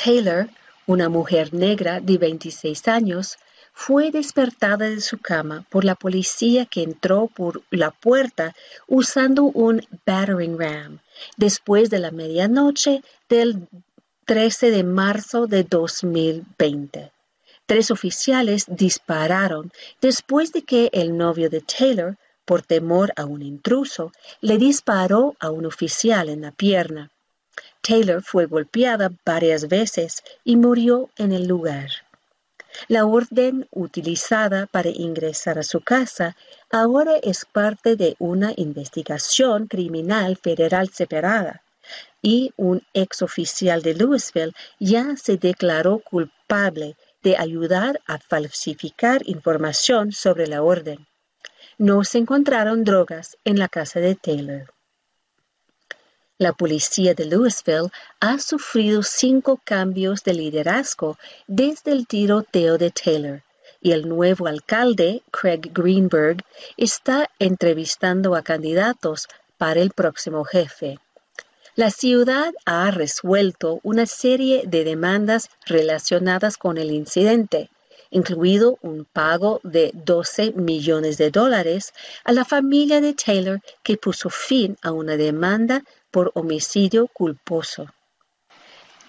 [0.00, 0.50] Taylor,
[0.86, 3.38] una mujer negra de 26 años,
[3.72, 8.54] fue despertada de su cama por la policía que entró por la puerta
[8.86, 11.00] usando un battering ram
[11.36, 13.66] después de la medianoche del
[14.26, 17.10] 13 de marzo de 2020.
[17.68, 24.10] Tres oficiales dispararon después de que el novio de Taylor, por temor a un intruso,
[24.40, 27.10] le disparó a un oficial en la pierna.
[27.82, 31.90] Taylor fue golpeada varias veces y murió en el lugar.
[32.86, 36.36] La orden utilizada para ingresar a su casa
[36.70, 41.60] ahora es parte de una investigación criminal federal separada
[42.22, 50.12] y un ex oficial de Louisville ya se declaró culpable de ayudar a falsificar información
[50.12, 51.06] sobre la orden.
[51.76, 54.72] No se encontraron drogas en la casa de Taylor.
[56.38, 63.42] La policía de Louisville ha sufrido cinco cambios de liderazgo desde el tiroteo de Taylor
[63.80, 66.44] y el nuevo alcalde, Craig Greenberg,
[66.76, 70.98] está entrevistando a candidatos para el próximo jefe
[71.78, 77.70] la ciudad ha resuelto una serie de demandas relacionadas con el incidente,
[78.10, 81.92] incluido un pago de 12 millones de dólares
[82.24, 87.86] a la familia de Taylor que puso fin a una demanda por homicidio culposo.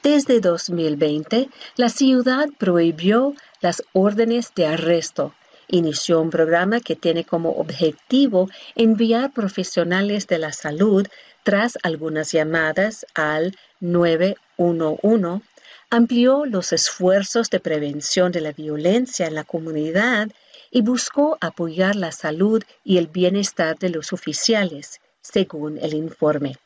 [0.04, 5.34] Desde 2020, la ciudad prohibió las órdenes de arresto
[5.70, 11.08] inició un programa que tiene como objetivo enviar profesionales de la salud
[11.44, 15.42] tras algunas llamadas al 911,
[15.90, 20.30] amplió los esfuerzos de prevención de la violencia en la comunidad
[20.72, 26.58] y buscó apoyar la salud y el bienestar de los oficiales, según el informe.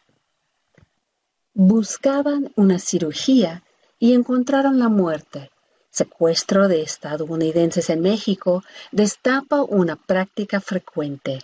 [1.53, 3.63] Buscaban una cirugía
[3.99, 5.51] y encontraron la muerte
[5.93, 11.39] secuestro de estadounidenses en México destapa una práctica frecuente.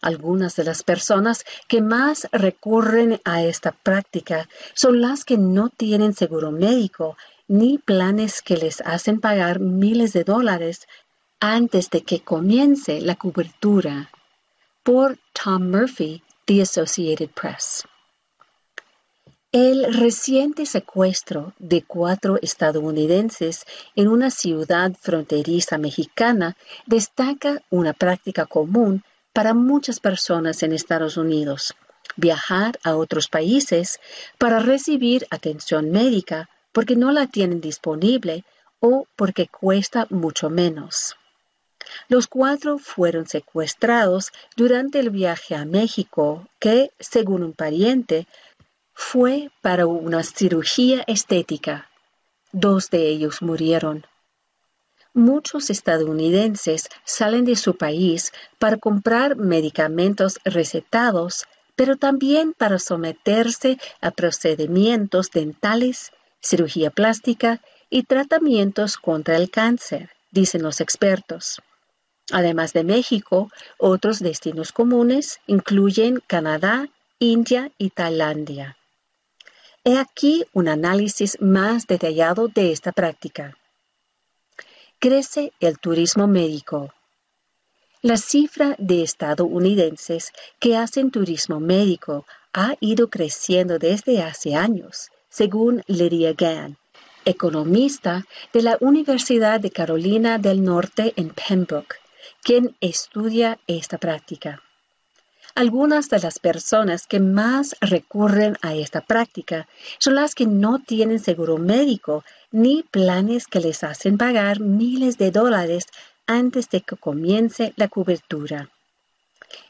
[0.00, 6.14] Algunas de las personas que más recurren a esta práctica son las que no tienen
[6.14, 7.16] seguro médico
[7.48, 10.86] ni planes que les hacen pagar miles de dólares
[11.40, 14.10] antes de que comience la cobertura.
[14.84, 17.84] Por Tom Murphy, The Associated Press.
[19.50, 23.64] El reciente secuestro de cuatro estadounidenses
[23.96, 26.54] en una ciudad fronteriza mexicana
[26.86, 29.02] destaca una práctica común
[29.38, 31.76] para muchas personas en Estados Unidos,
[32.16, 34.00] viajar a otros países
[34.36, 38.42] para recibir atención médica porque no la tienen disponible
[38.80, 41.14] o porque cuesta mucho menos.
[42.08, 48.26] Los cuatro fueron secuestrados durante el viaje a México que, según un pariente,
[48.92, 51.88] fue para una cirugía estética.
[52.50, 54.04] Dos de ellos murieron.
[55.18, 64.12] Muchos estadounidenses salen de su país para comprar medicamentos recetados, pero también para someterse a
[64.12, 71.60] procedimientos dentales, cirugía plástica y tratamientos contra el cáncer, dicen los expertos.
[72.30, 76.86] Además de México, otros destinos comunes incluyen Canadá,
[77.18, 78.76] India y Tailandia.
[79.82, 83.56] He aquí un análisis más detallado de esta práctica.
[85.00, 86.92] Crece el turismo médico.
[88.02, 95.84] La cifra de estadounidenses que hacen turismo médico ha ido creciendo desde hace años, según
[95.86, 96.78] Lydia Gann,
[97.24, 101.94] economista de la Universidad de Carolina del Norte en Pembroke,
[102.42, 104.64] quien estudia esta práctica.
[105.58, 109.66] Algunas de las personas que más recurren a esta práctica
[109.98, 115.32] son las que no tienen seguro médico ni planes que les hacen pagar miles de
[115.32, 115.86] dólares
[116.28, 118.70] antes de que comience la cobertura.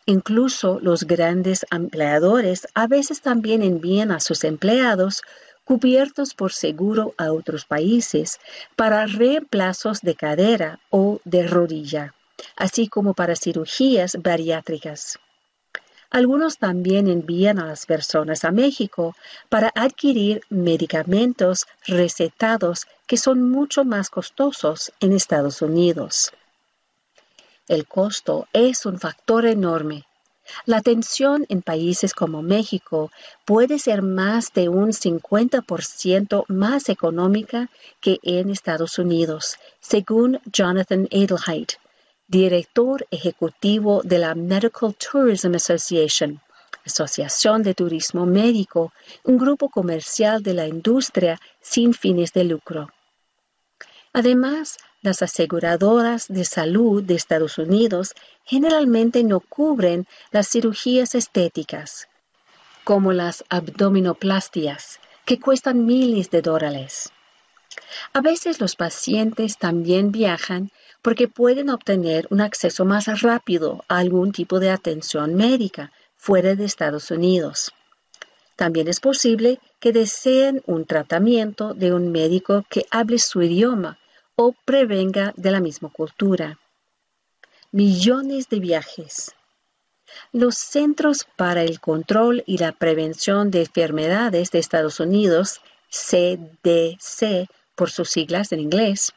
[0.04, 5.22] Incluso los grandes empleadores a veces también envían a sus empleados
[5.64, 8.40] cubiertos por seguro a otros países
[8.76, 12.12] para reemplazos de cadera o de rodilla,
[12.56, 15.18] así como para cirugías bariátricas.
[16.10, 19.14] Algunos también envían a las personas a México
[19.50, 26.32] para adquirir medicamentos recetados que son mucho más costosos en Estados Unidos.
[27.68, 30.06] El costo es un factor enorme.
[30.64, 33.10] La atención en países como México
[33.44, 37.68] puede ser más de un 50% más económica
[38.00, 41.68] que en Estados Unidos, según Jonathan Adelheid,
[42.28, 46.40] director ejecutivo de la Medical Tourism Association,
[46.84, 48.92] Asociación de Turismo Médico,
[49.24, 52.90] un grupo comercial de la industria sin fines de lucro.
[54.12, 58.14] Además, las aseguradoras de salud de Estados Unidos
[58.44, 62.08] generalmente no cubren las cirugías estéticas,
[62.84, 67.10] como las abdominoplastias, que cuestan miles de dólares.
[68.12, 70.70] A veces los pacientes también viajan
[71.02, 76.64] porque pueden obtener un acceso más rápido a algún tipo de atención médica fuera de
[76.64, 77.72] Estados Unidos.
[78.56, 83.98] También es posible que deseen un tratamiento de un médico que hable su idioma
[84.34, 86.58] o prevenga de la misma cultura.
[87.70, 89.32] Millones de viajes.
[90.32, 97.90] Los Centros para el Control y la Prevención de Enfermedades de Estados Unidos, CDC por
[97.90, 99.12] sus siglas en inglés,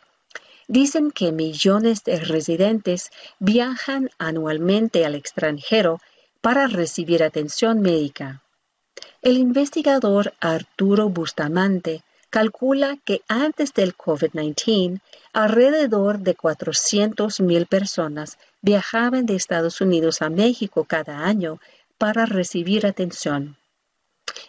[0.68, 6.00] dicen que millones de residentes viajan anualmente al extranjero
[6.42, 8.42] para recibir atención médica.
[9.22, 15.02] El investigador Arturo Bustamante calcula que antes del COVID-19,
[15.34, 21.60] alrededor de 400.000 personas viajaban de Estados Unidos a México cada año
[21.98, 23.58] para recibir atención.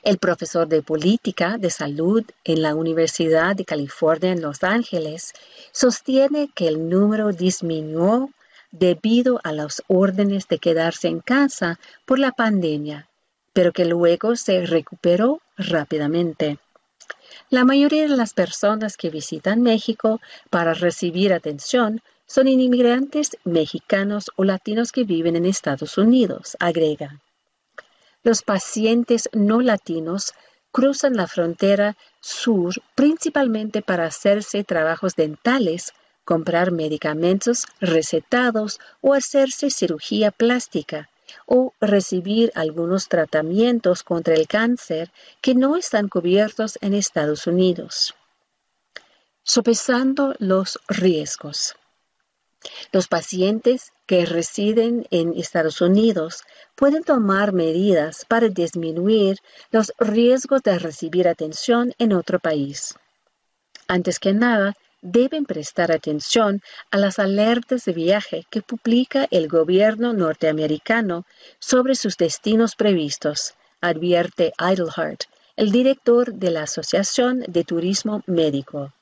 [0.02, 5.32] El profesor de política de salud en la Universidad de California en Los Ángeles
[5.72, 8.28] sostiene que el número disminuyó
[8.70, 13.08] debido a las órdenes de quedarse en casa por la pandemia,
[13.52, 16.58] pero que luego se recuperó rápidamente.
[17.50, 20.20] La mayoría de las personas que visitan México
[20.50, 27.20] para recibir atención son inmigrantes mexicanos o latinos que viven en Estados Unidos, agrega.
[28.22, 30.32] Los pacientes no latinos
[30.70, 35.92] cruzan la frontera sur principalmente para hacerse trabajos dentales,
[36.24, 41.10] comprar medicamentos recetados o hacerse cirugía plástica
[41.46, 45.10] o recibir algunos tratamientos contra el cáncer
[45.40, 48.14] que no están cubiertos en Estados Unidos.
[49.42, 51.74] Sopesando los riesgos.
[52.92, 56.42] Los pacientes que residen en Estados Unidos
[56.74, 59.38] pueden tomar medidas para disminuir
[59.70, 62.94] los riesgos de recibir atención en otro país.
[63.88, 70.12] Antes que nada, deben prestar atención a las alertas de viaje que publica el gobierno
[70.12, 71.26] norteamericano
[71.58, 75.24] sobre sus destinos previstos, advierte Idlehart,
[75.56, 78.92] el director de la Asociación de Turismo Médico.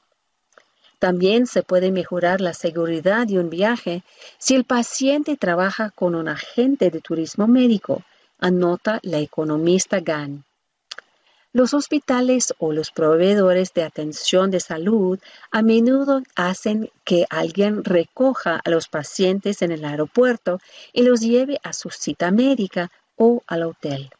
[1.00, 4.02] También se puede mejorar la seguridad de un viaje
[4.38, 8.02] si el paciente trabaja con un agente de turismo médico,
[8.38, 10.44] anota la economista Gann.
[11.54, 15.18] Los hospitales o los proveedores de atención de salud
[15.50, 20.60] a menudo hacen que alguien recoja a los pacientes en el aeropuerto
[20.92, 24.10] y los lleve a su cita médica o al hotel.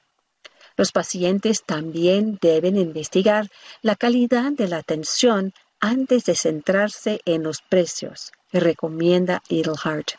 [0.78, 3.50] Los pacientes también deben investigar
[3.82, 10.12] la calidad de la atención antes de centrarse en los precios, recomienda Edelhart.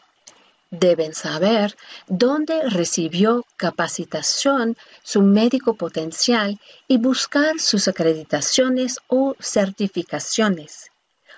[0.71, 1.75] Deben saber
[2.07, 10.91] dónde recibió capacitación su médico potencial y buscar sus acreditaciones o certificaciones.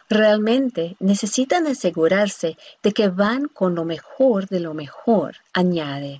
[0.07, 6.19] Realmente necesitan asegurarse de que van con lo mejor de lo mejor, añade.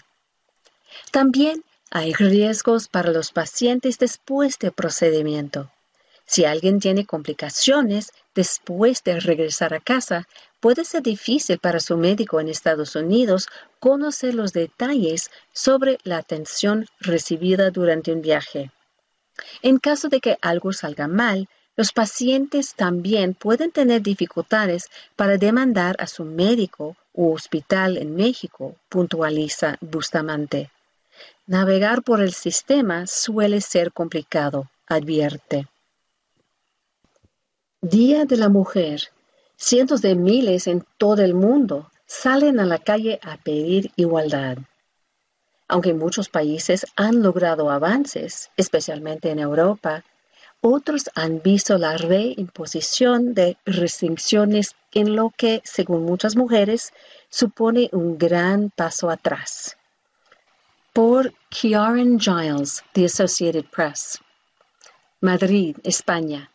[1.12, 5.70] También hay riesgos para los pacientes después del procedimiento.
[6.26, 10.28] Si alguien tiene complicaciones después de regresar a casa,
[10.60, 13.48] puede ser difícil para su médico en Estados Unidos
[13.80, 18.72] conocer los detalles sobre la atención recibida durante un viaje.
[19.62, 25.96] En caso de que algo salga mal, los pacientes también pueden tener dificultades para demandar
[26.00, 30.72] a su médico u hospital en México, puntualiza Bustamante.
[31.48, 35.68] Navegar por el sistema suele ser complicado, advierte.
[37.84, 39.10] Día de la Mujer.
[39.58, 44.58] Cientos de miles en todo el mundo salen a la calle a pedir igualdad.
[45.68, 50.06] Aunque muchos países han logrado avances, especialmente en Europa,
[50.62, 56.94] otros han visto la reimposición de restricciones en lo que, según muchas mujeres,
[57.30, 59.76] supone un gran paso atrás.
[60.94, 64.20] Por Kieran Giles, The Associated Press.
[65.20, 66.50] Madrid, España.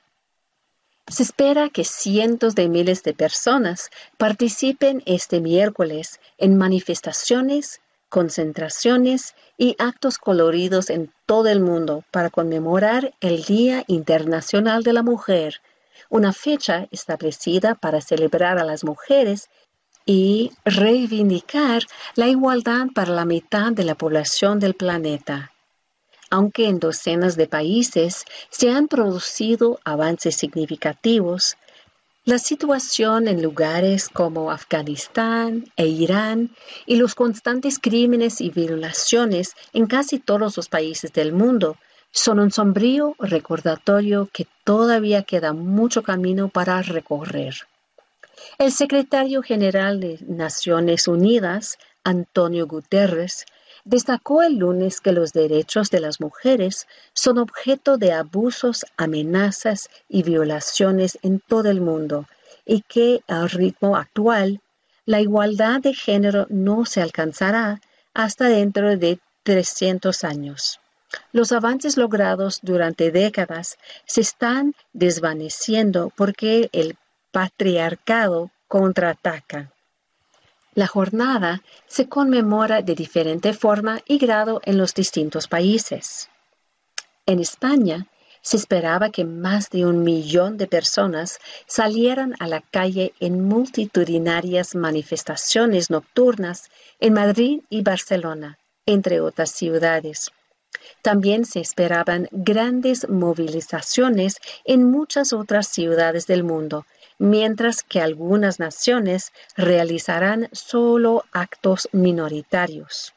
[1.11, 7.81] Se espera que cientos de miles de personas participen este miércoles en manifestaciones,
[8.11, 15.03] concentraciones y actos coloridos en todo el mundo para conmemorar el Día Internacional de la
[15.03, 15.63] Mujer,
[16.11, 19.49] una fecha establecida para celebrar a las mujeres
[20.05, 21.85] y reivindicar
[22.17, 25.53] la igualdad para la mitad de la población del planeta
[26.31, 31.57] aunque en docenas de países se han producido avances significativos,
[32.25, 36.51] la situación en lugares como Afganistán e Irán
[36.85, 41.79] y los constantes crímenes y violaciones en casi todos los países del mundo
[42.11, 47.55] son un sombrío recordatorio que todavía queda mucho camino para recorrer.
[48.59, 53.47] El secretario general de Naciones Unidas, Antonio Guterres,
[53.85, 60.23] destacó el lunes que los derechos de las mujeres son objeto de abusos, amenazas y
[60.23, 62.27] violaciones en todo el mundo
[62.65, 64.61] y que al ritmo actual
[65.07, 67.81] la igualdad de género no se alcanzará
[68.15, 70.81] hasta dentro de 300 años.
[71.33, 76.97] Los avances logrados durante décadas se están desvaneciendo porque el
[77.33, 79.73] patriarcado contraataca.
[80.79, 86.31] La jornada se conmemora de diferente forma y grado en los distintos países.
[87.27, 88.07] En España,
[88.43, 94.77] se esperaba que más de un millón de personas salieran a la calle en multitudinarias
[94.77, 96.71] manifestaciones nocturnas
[97.01, 98.57] en Madrid y Barcelona,
[98.87, 100.31] entre otras ciudades.
[101.03, 106.87] También se esperaban grandes movilizaciones en muchas otras ciudades del mundo,
[107.19, 113.15] mientras que algunas naciones realizarán solo actos minoritarios.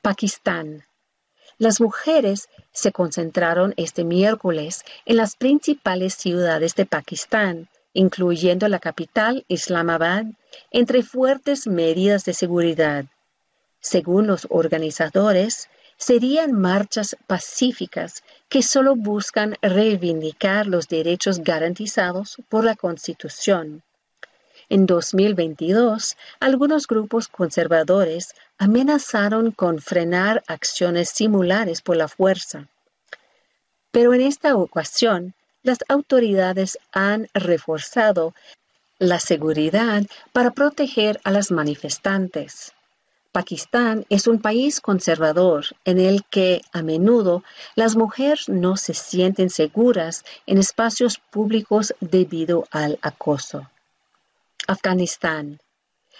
[0.00, 0.84] Pakistán.
[1.58, 9.44] Las mujeres se concentraron este miércoles en las principales ciudades de Pakistán, incluyendo la capital,
[9.48, 10.24] Islamabad,
[10.70, 13.04] entre fuertes medidas de seguridad.
[13.80, 15.68] Según los organizadores,
[16.02, 23.84] serían marchas pacíficas que solo buscan reivindicar los derechos garantizados por la Constitución.
[24.68, 32.66] En 2022, algunos grupos conservadores amenazaron con frenar acciones similares por la fuerza.
[33.92, 38.34] Pero en esta ocasión, las autoridades han reforzado
[38.98, 42.72] la seguridad para proteger a las manifestantes.
[43.32, 47.42] Pakistán es un país conservador en el que a menudo
[47.74, 53.70] las mujeres no se sienten seguras en espacios públicos debido al acoso.
[54.66, 55.60] Afganistán.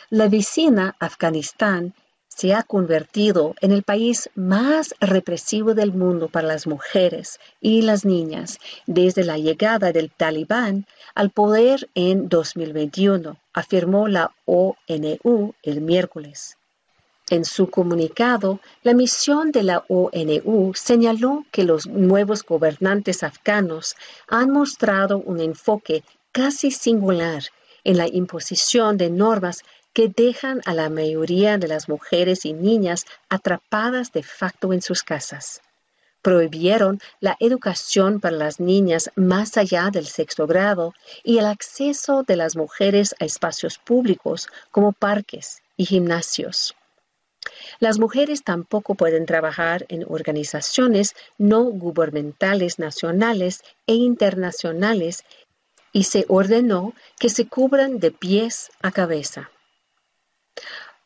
[0.09, 1.95] La vecina Afganistán
[2.29, 8.07] se ha convertido en el país más represivo del mundo para las mujeres y las
[8.07, 16.57] niñas desde la llegada del talibán al poder en 2021, afirmó la ONU el miércoles.
[17.31, 23.97] En su comunicado, la misión de la ONU señaló que los nuevos gobernantes afganos
[24.29, 26.03] han mostrado un enfoque
[26.33, 27.45] casi singular
[27.85, 29.63] en la imposición de normas
[29.93, 35.03] que dejan a la mayoría de las mujeres y niñas atrapadas de facto en sus
[35.03, 35.61] casas.
[36.23, 40.95] Prohibieron la educación para las niñas más allá del sexto grado
[41.25, 46.75] y el acceso de las mujeres a espacios públicos como parques y gimnasios.
[47.81, 55.25] Las mujeres tampoco pueden trabajar en organizaciones no gubernamentales nacionales e internacionales
[55.93, 59.51] y se ordenó que se cubran de pies a cabeza.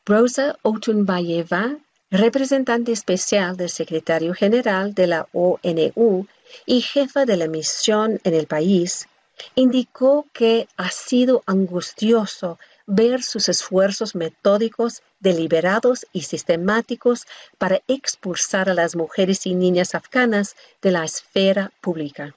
[0.05, 1.77] Rosa Otunbayeva,
[2.11, 6.27] representante especial del secretario general de la ONU
[6.65, 9.09] y jefa de la misión en el país,
[9.55, 17.27] indicó que ha sido angustioso ver sus esfuerzos metódicos, deliberados y sistemáticos
[17.59, 22.35] para expulsar a las mujeres y niñas afganas de la esfera pública.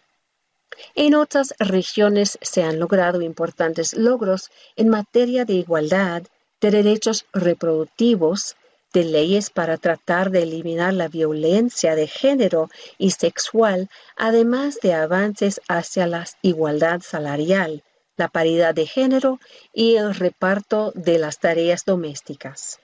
[0.95, 6.23] En otras regiones se han logrado importantes logros en materia de igualdad,
[6.61, 8.55] de derechos reproductivos,
[8.93, 15.61] de leyes para tratar de eliminar la violencia de género y sexual, además de avances
[15.67, 17.83] hacia la igualdad salarial,
[18.19, 19.39] la paridad de género
[19.73, 22.79] y el reparto de las tareas domésticas.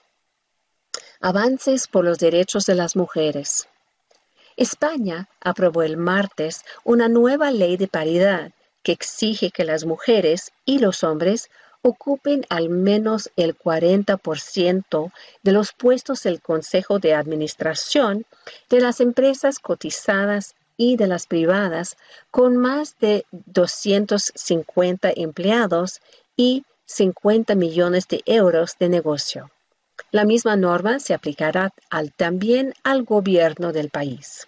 [1.20, 3.68] Avances por los derechos de las mujeres.
[4.56, 10.78] España aprobó el martes una nueva ley de paridad que exige que las mujeres y
[10.78, 11.50] los hombres
[11.82, 15.12] ocupen al menos el 40%
[15.42, 18.24] de los puestos del Consejo de Administración
[18.70, 21.96] de las empresas cotizadas y de las privadas
[22.30, 26.00] con más de 250 empleados
[26.36, 29.50] y 50 millones de euros de negocio.
[30.10, 34.46] La misma norma se aplicará al, también al gobierno del país.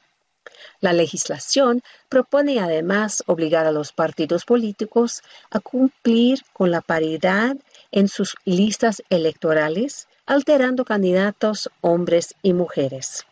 [0.81, 7.57] La legislación propone además obligar a los partidos políticos a cumplir con la paridad
[7.91, 13.25] en sus listas electorales, alterando candidatos hombres y mujeres.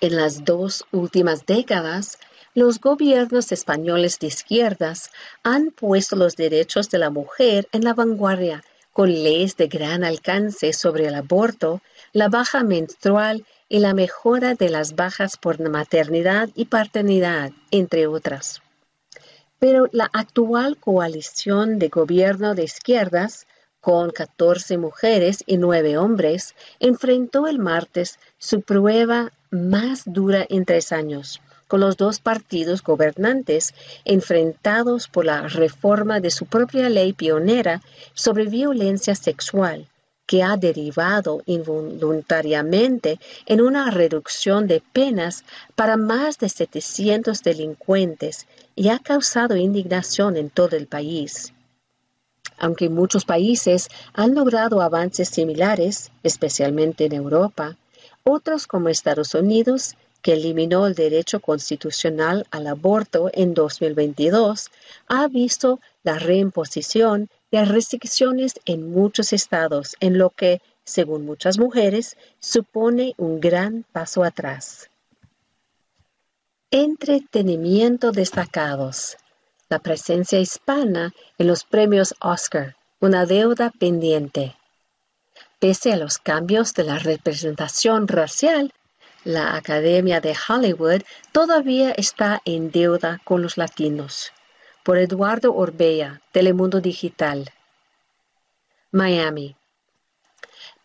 [0.00, 2.18] En las dos últimas décadas,
[2.54, 5.10] los gobiernos españoles de izquierdas
[5.44, 10.72] han puesto los derechos de la mujer en la vanguardia con leyes de gran alcance
[10.72, 11.80] sobre el aborto,
[12.12, 18.62] la baja menstrual y la mejora de las bajas por maternidad y paternidad, entre otras.
[19.60, 23.46] Pero la actual coalición de gobierno de izquierdas,
[23.80, 30.90] con 14 mujeres y 9 hombres, enfrentó el martes su prueba más dura en tres
[30.90, 31.40] años
[31.70, 37.80] con los dos partidos gobernantes enfrentados por la reforma de su propia ley pionera
[38.12, 39.86] sobre violencia sexual,
[40.26, 45.44] que ha derivado involuntariamente en una reducción de penas
[45.76, 51.52] para más de 700 delincuentes y ha causado indignación en todo el país.
[52.58, 57.76] Aunque muchos países han logrado avances similares, especialmente en Europa,
[58.24, 64.70] otros como Estados Unidos que eliminó el derecho constitucional al aborto en 2022,
[65.08, 72.16] ha visto la reimposición de restricciones en muchos estados, en lo que, según muchas mujeres,
[72.38, 74.88] supone un gran paso atrás.
[76.70, 79.16] Entretenimiento destacados.
[79.68, 84.56] La presencia hispana en los premios Oscar, una deuda pendiente.
[85.58, 88.72] Pese a los cambios de la representación racial,
[89.24, 91.02] la Academia de Hollywood
[91.32, 94.32] todavía está en deuda con los latinos.
[94.82, 97.50] Por Eduardo Orbea, Telemundo Digital.
[98.92, 99.56] Miami.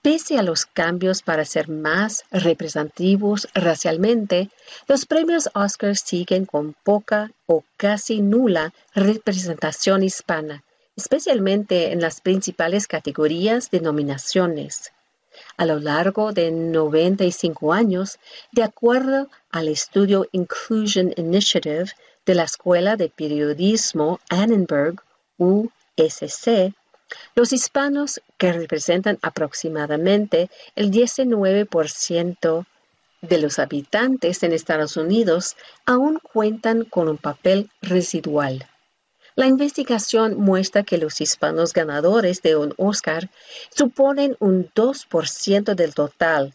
[0.01, 4.49] Pese a los cambios para ser más representativos racialmente,
[4.88, 10.63] los premios Oscar siguen con poca o casi nula representación hispana,
[10.95, 14.91] especialmente en las principales categorías de nominaciones
[15.57, 18.19] a lo largo de 95 años,
[18.51, 21.91] de acuerdo al estudio Inclusion Initiative
[22.25, 25.01] de la Escuela de Periodismo Annenberg,
[25.38, 26.73] USC,
[27.36, 32.65] los hispanos, que representan aproximadamente el 19%
[33.21, 35.55] de los habitantes en Estados Unidos,
[35.86, 38.67] aún cuentan con un papel residual.
[39.36, 43.29] La investigación muestra que los hispanos ganadores de un Oscar
[43.69, 46.53] suponen un 2% del total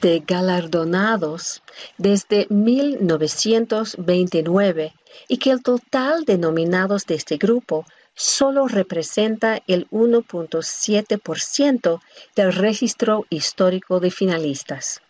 [0.00, 1.62] de galardonados
[1.98, 4.92] desde 1929
[5.28, 12.00] y que el total de nominados de este grupo solo representa el 1.7%
[12.34, 15.00] del registro histórico de finalistas.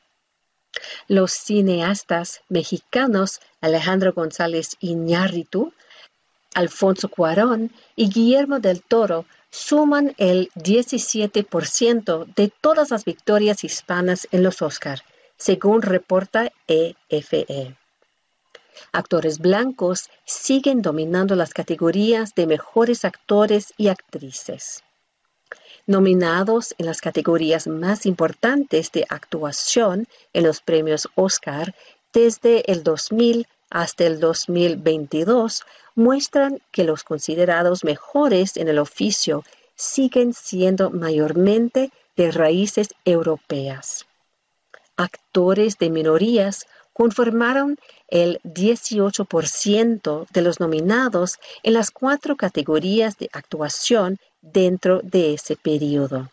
[1.08, 5.72] Los cineastas mexicanos Alejandro González Iñárritu
[6.54, 14.42] Alfonso Cuarón y Guillermo del Toro suman el 17% de todas las victorias hispanas en
[14.42, 15.02] los Oscar,
[15.36, 17.46] según reporta EFE.
[17.48, 17.74] E.
[18.92, 24.82] Actores blancos siguen dominando las categorías de mejores actores y actrices.
[25.86, 31.74] Nominados en las categorías más importantes de actuación en los premios Oscar
[32.12, 35.64] desde el 2000 hasta el 2022
[36.00, 39.44] muestran que los considerados mejores en el oficio
[39.76, 44.06] siguen siendo mayormente de raíces europeas.
[44.96, 47.78] Actores de minorías conformaron
[48.08, 56.30] el 18% de los nominados en las cuatro categorías de actuación dentro de ese periodo.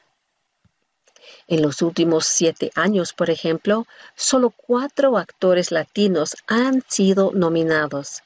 [1.48, 8.24] En los últimos siete años, por ejemplo, solo cuatro actores latinos han sido nominados.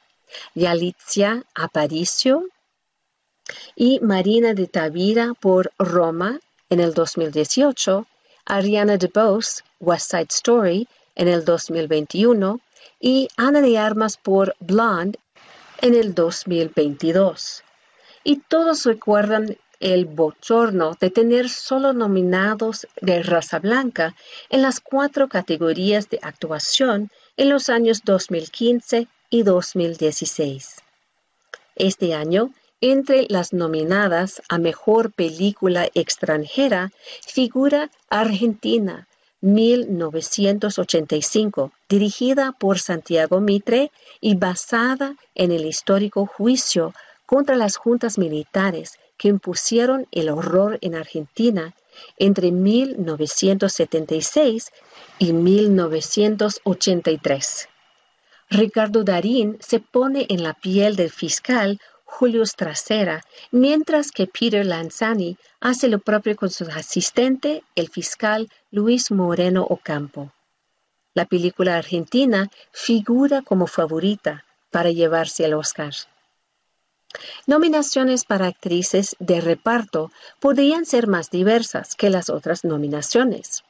[0.54, 2.48] Yalitza Aparicio
[3.76, 8.06] y Marina de Tavira por Roma en el 2018,
[8.46, 12.60] Ariana DeBose, West Side Story en el 2021
[13.00, 15.18] y Ana de Armas por Blonde
[15.80, 17.62] en el 2022.
[18.24, 24.14] Y todos recuerdan el bochorno de tener solo nominados de raza blanca
[24.48, 30.76] en las cuatro categorías de actuación en los años 2015 y 2016.
[31.74, 32.52] Este año,
[32.82, 36.92] entre las nominadas a Mejor Película Extranjera
[37.26, 39.08] figura Argentina
[39.40, 46.92] 1985, dirigida por Santiago Mitre y basada en el histórico juicio
[47.24, 51.74] contra las juntas militares que impusieron el horror en Argentina
[52.18, 54.72] entre 1976
[55.18, 57.68] y 1983.
[58.52, 65.38] Ricardo Darín se pone en la piel del fiscal Julio Trasera, mientras que Peter Lanzani
[65.58, 70.32] hace lo propio con su asistente, el fiscal Luis Moreno Ocampo.
[71.14, 75.94] La película argentina figura como favorita para llevarse el Oscar.
[77.46, 83.64] Nominaciones para actrices de reparto podrían ser más diversas que las otras nominaciones.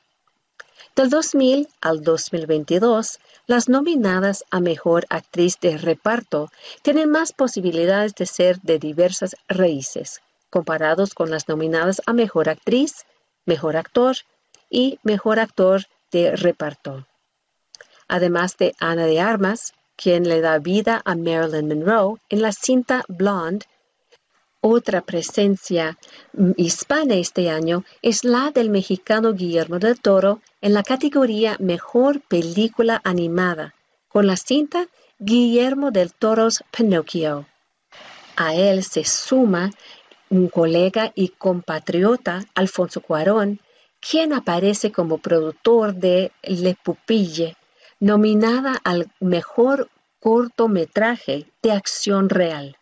[0.94, 6.50] Del 2000 al 2022, las nominadas a Mejor Actriz de Reparto
[6.82, 10.20] tienen más posibilidades de ser de diversas raíces,
[10.50, 13.06] comparados con las nominadas a Mejor Actriz,
[13.46, 14.16] Mejor Actor
[14.68, 17.06] y Mejor Actor de Reparto.
[18.06, 23.02] Además de Ana de Armas, quien le da vida a Marilyn Monroe en la cinta
[23.08, 23.64] Blonde
[24.62, 25.98] otra presencia
[26.32, 32.22] mm, hispana este año es la del mexicano Guillermo del Toro en la categoría Mejor
[32.22, 33.74] Película Animada,
[34.08, 34.86] con la cinta
[35.18, 37.46] Guillermo del Toro's Pinocchio.
[38.36, 39.70] A él se suma
[40.30, 43.60] un colega y compatriota, Alfonso Cuarón,
[44.00, 47.56] quien aparece como productor de Le Pupille,
[48.00, 49.90] nominada al mejor
[50.20, 52.76] cortometraje de acción real.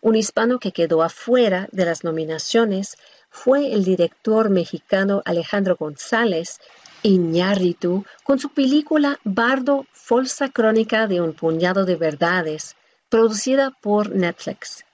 [0.00, 2.96] Un hispano que quedó afuera de las nominaciones
[3.30, 6.60] fue el director mexicano Alejandro González
[7.02, 12.74] Iñárritu con su película Bardo, falsa crónica de un puñado de verdades,
[13.08, 14.84] producida por Netflix.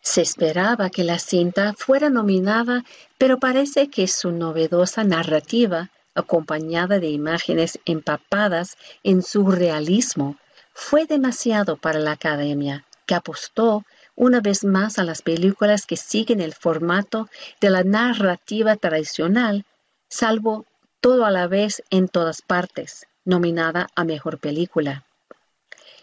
[0.00, 2.84] Se esperaba que la cinta fuera nominada,
[3.18, 10.36] pero parece que su novedosa narrativa, acompañada de imágenes empapadas en surrealismo,
[10.72, 13.84] fue demasiado para la academia, que apostó
[14.18, 17.28] una vez más a las películas que siguen el formato
[17.60, 19.64] de la narrativa tradicional,
[20.08, 20.66] salvo
[21.00, 25.04] todo a la vez en todas partes, nominada a Mejor Película.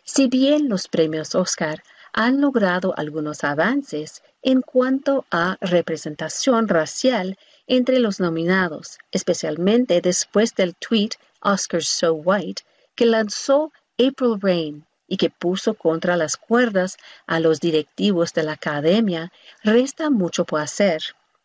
[0.06, 7.38] Si bien los premios Oscar han logrado algunos avances en cuanto a representación racial
[7.68, 11.10] entre los nominados, especialmente después del tweet
[11.42, 12.64] Oscar So White
[12.96, 16.98] que lanzó April Rain y que puso contra las cuerdas
[17.28, 19.32] a los directivos de la academia,
[19.64, 21.02] resta mucho por hacer,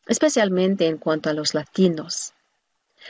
[0.06, 2.32] especialmente en cuanto a los latinos.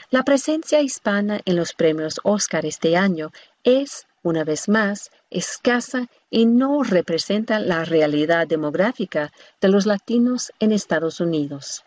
[0.09, 3.31] La presencia hispana en los premios Oscar este año
[3.63, 10.71] es, una vez más, escasa y no representa la realidad demográfica de los latinos en
[10.71, 11.83] Estados Unidos.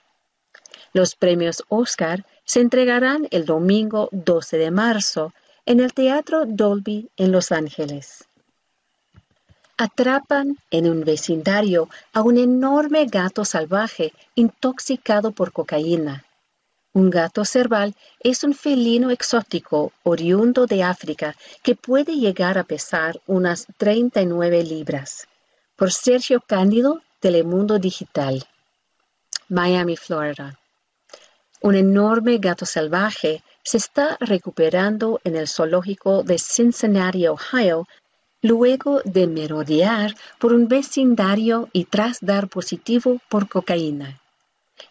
[0.92, 5.32] Los premios Oscar se entregarán el domingo 12 de marzo
[5.66, 8.28] en el Teatro Dolby en Los Ángeles
[9.76, 16.24] atrapan en un vecindario a un enorme gato salvaje intoxicado por cocaína.
[16.92, 23.20] Un gato cerval es un felino exótico oriundo de África que puede llegar a pesar
[23.26, 25.26] unas 39 libras.
[25.74, 28.46] Por Sergio Cándido, Telemundo Digital.
[29.48, 30.56] Miami, Florida.
[31.60, 37.88] Un enorme gato salvaje se está recuperando en el zoológico de Cincinnati, Ohio,
[38.44, 44.20] luego de merodear por un vecindario y tras dar positivo por cocaína.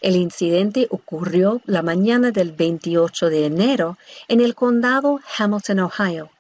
[0.02, 3.98] El incidente ocurrió la mañana del 28 de enero
[4.28, 6.32] en el condado Hamilton, Ohio,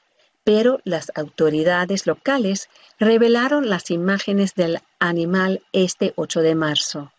[0.43, 7.11] pero las autoridades locales revelaron las imágenes del animal este 8 de marzo.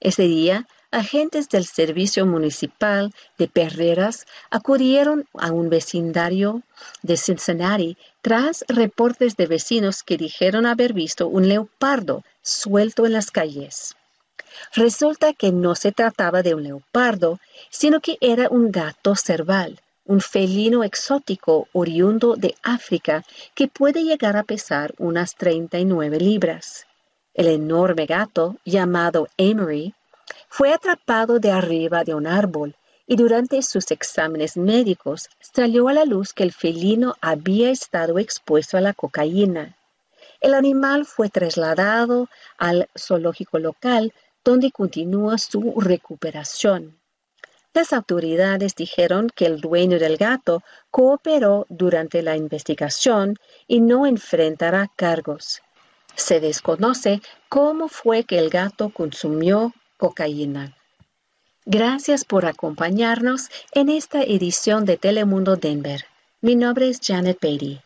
[0.00, 6.62] Ese día, agentes del Servicio Municipal de Perreras acudieron a un vecindario
[7.02, 13.30] de Cincinnati tras reportes de vecinos que dijeron haber visto un leopardo suelto en las
[13.30, 13.94] calles.
[14.74, 17.38] Resulta que no se trataba de un leopardo,
[17.70, 23.24] sino que era un gato cerval, un felino exótico oriundo de África
[23.54, 26.86] que puede llegar a pesar unas 39 libras.
[27.32, 29.94] El enorme gato, llamado Amory,
[30.52, 32.74] fue atrapado de arriba de un árbol
[33.06, 38.76] y durante sus exámenes médicos salió a la luz que el felino había estado expuesto
[38.76, 39.76] a la cocaína.
[40.40, 42.28] El animal fue trasladado
[42.58, 44.12] al zoológico local
[44.44, 46.98] donde continúa su recuperación.
[47.72, 53.36] Las autoridades dijeron que el dueño del gato cooperó durante la investigación
[53.68, 55.62] y no enfrentará cargos.
[56.16, 60.74] Se desconoce cómo fue que el gato consumió cocaína.
[61.66, 66.06] Gracias por acompañarnos en esta edición de Telemundo Denver.
[66.40, 67.80] Mi nombre es Janet Beatty.